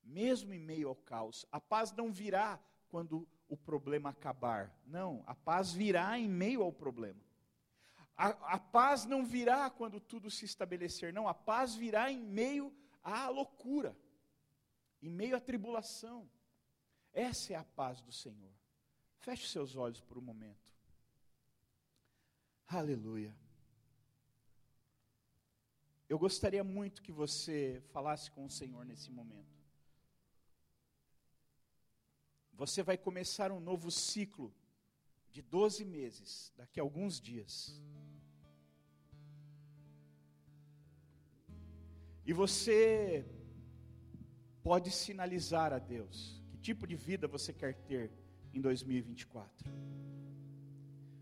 mesmo 0.06 0.54
em 0.54 0.60
meio 0.60 0.90
ao 0.90 0.96
caos. 0.96 1.46
A 1.52 1.60
paz 1.60 1.92
não 1.92 2.12
virá 2.12 2.60
quando 2.88 3.28
o 3.48 3.58
problema 3.58 4.10
acabar, 4.10 4.76
não, 4.86 5.24
a 5.28 5.36
paz 5.36 5.72
virá 5.72 6.18
em 6.18 6.28
meio 6.28 6.64
ao 6.64 6.72
problema. 6.72 7.20
A, 8.18 8.30
a, 8.56 8.60
paz 8.60 9.06
não 9.06 9.26
virá 9.26 9.70
quando 9.70 10.00
tudo 10.00 10.32
se 10.32 10.46
estabelecer, 10.46 11.12
não, 11.12 11.28
a 11.28 11.34
paz 11.34 11.76
virá 11.76 12.10
em 12.10 12.22
meio 12.22 12.74
à 13.04 13.28
loucura, 13.28 13.96
em 15.02 15.10
meio 15.10 15.36
à 15.36 15.40
tribulação. 15.40 16.30
Essa 17.14 17.54
é 17.54 17.56
a 17.56 17.64
paz 17.64 18.02
do 18.02 18.12
Senhor. 18.12 18.52
Feche 19.18 19.48
seus 19.48 19.76
olhos 19.76 20.00
por 20.02 20.18
um 20.18 20.22
momento. 20.22 20.74
Aleluia. 22.68 23.36
Eu 26.08 26.18
gostaria 26.18 26.64
muito 26.64 27.02
que 27.02 27.12
você 27.12 27.84
falasse 27.90 28.32
com 28.32 28.46
o 28.46 28.50
Senhor 28.50 28.86
nesse 28.86 29.12
momento. 29.12 29.55
Você 32.58 32.82
vai 32.82 32.98
começar 32.98 33.52
um 33.52 33.60
novo 33.60 33.92
ciclo 33.92 34.54
de 35.30 35.42
12 35.42 35.84
meses, 35.84 36.54
daqui 36.56 36.80
a 36.80 36.84
alguns 36.84 37.20
dias. 37.20 37.82
E 42.26 42.32
você 42.32 43.26
pode 44.64 44.90
sinalizar 44.90 45.74
a 45.74 45.80
Deus 45.80 46.42
que 46.50 46.58
tipo 46.58 46.88
de 46.88 46.96
vida 46.96 47.28
você 47.28 47.52
quer 47.54 47.74
ter 47.90 48.10
em 48.54 48.62
2024. 48.62 49.70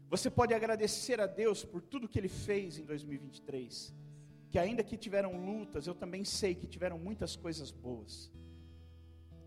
Você 0.08 0.30
pode 0.30 0.54
agradecer 0.54 1.19
a 1.19 1.26
Deus 1.26 1.65
por 1.65 1.82
tudo 1.82 2.08
que 2.08 2.19
Ele 2.19 2.30
fez 2.30 2.78
em 2.78 2.86
2023. 2.86 3.91
Que 4.52 4.60
ainda 4.60 4.84
que 4.84 4.96
tiveram 4.96 5.43
lutas, 5.43 5.88
eu 5.88 5.96
também 5.96 6.24
sei 6.24 6.54
que 6.54 6.67
tiveram 6.67 7.00
muitas 7.00 7.36
coisas 7.36 7.72
boas. 7.72 8.32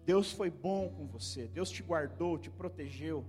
Deus 0.06 0.30
foi 0.30 0.48
bom 0.48 0.88
com 0.88 1.04
você, 1.08 1.48
Deus 1.48 1.68
te 1.68 1.82
guardou, 1.82 2.38
te 2.38 2.48
protegeu, 2.48 3.26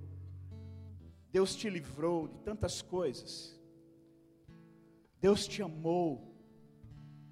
Deus 1.32 1.56
te 1.56 1.68
livrou 1.72 2.28
de 2.28 2.38
tantas 2.42 2.84
coisas. 2.84 3.60
Deus 5.20 5.48
te 5.48 5.64
amou, 5.64 6.36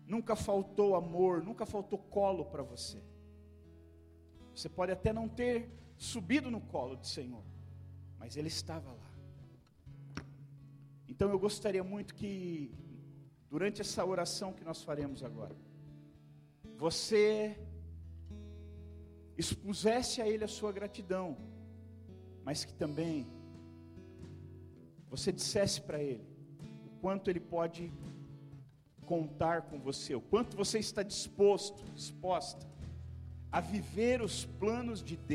nunca 0.07 0.35
faltou 0.35 0.95
amor, 0.95 1.43
nunca 1.43 1.63
faltou 1.63 1.99
colo 1.99 2.45
para 2.45 2.63
você. 2.63 2.99
Você 4.55 4.67
pode 4.67 4.91
até 4.91 5.13
não 5.13 5.29
ter 5.29 5.69
subido 5.95 6.49
no 6.49 6.59
colo 6.59 6.95
do 6.95 7.05
Senhor, 7.05 7.43
mas 8.17 8.35
Ele 8.35 8.47
estava 8.47 8.91
lá. 8.91 9.11
Então 11.07 11.29
eu 11.29 11.37
gostaria 11.37 11.83
muito 11.83 12.15
que, 12.15 12.73
durante 13.47 13.79
essa 13.79 14.03
oração 14.03 14.53
que 14.53 14.63
nós 14.63 14.81
faremos 14.81 15.23
agora, 15.23 15.55
você 16.75 17.55
expusesse 19.37 20.21
a 20.21 20.27
Ele 20.27 20.43
a 20.43 20.47
sua 20.47 20.71
gratidão, 20.71 21.37
mas 22.43 22.63
que 22.63 22.73
também 22.73 23.27
você 25.09 25.31
dissesse 25.31 25.81
para 25.81 26.01
Ele 26.01 26.25
o 26.85 26.99
quanto 27.01 27.29
Ele 27.29 27.39
pode 27.39 27.91
contar 29.05 29.63
com 29.63 29.79
você, 29.79 30.15
o 30.15 30.21
quanto 30.21 30.57
você 30.57 30.79
está 30.79 31.03
disposto, 31.03 31.83
disposta 31.93 32.65
a 33.51 33.61
viver 33.61 34.21
os 34.21 34.45
planos 34.45 35.01
de 35.01 35.15
Deus. 35.15 35.33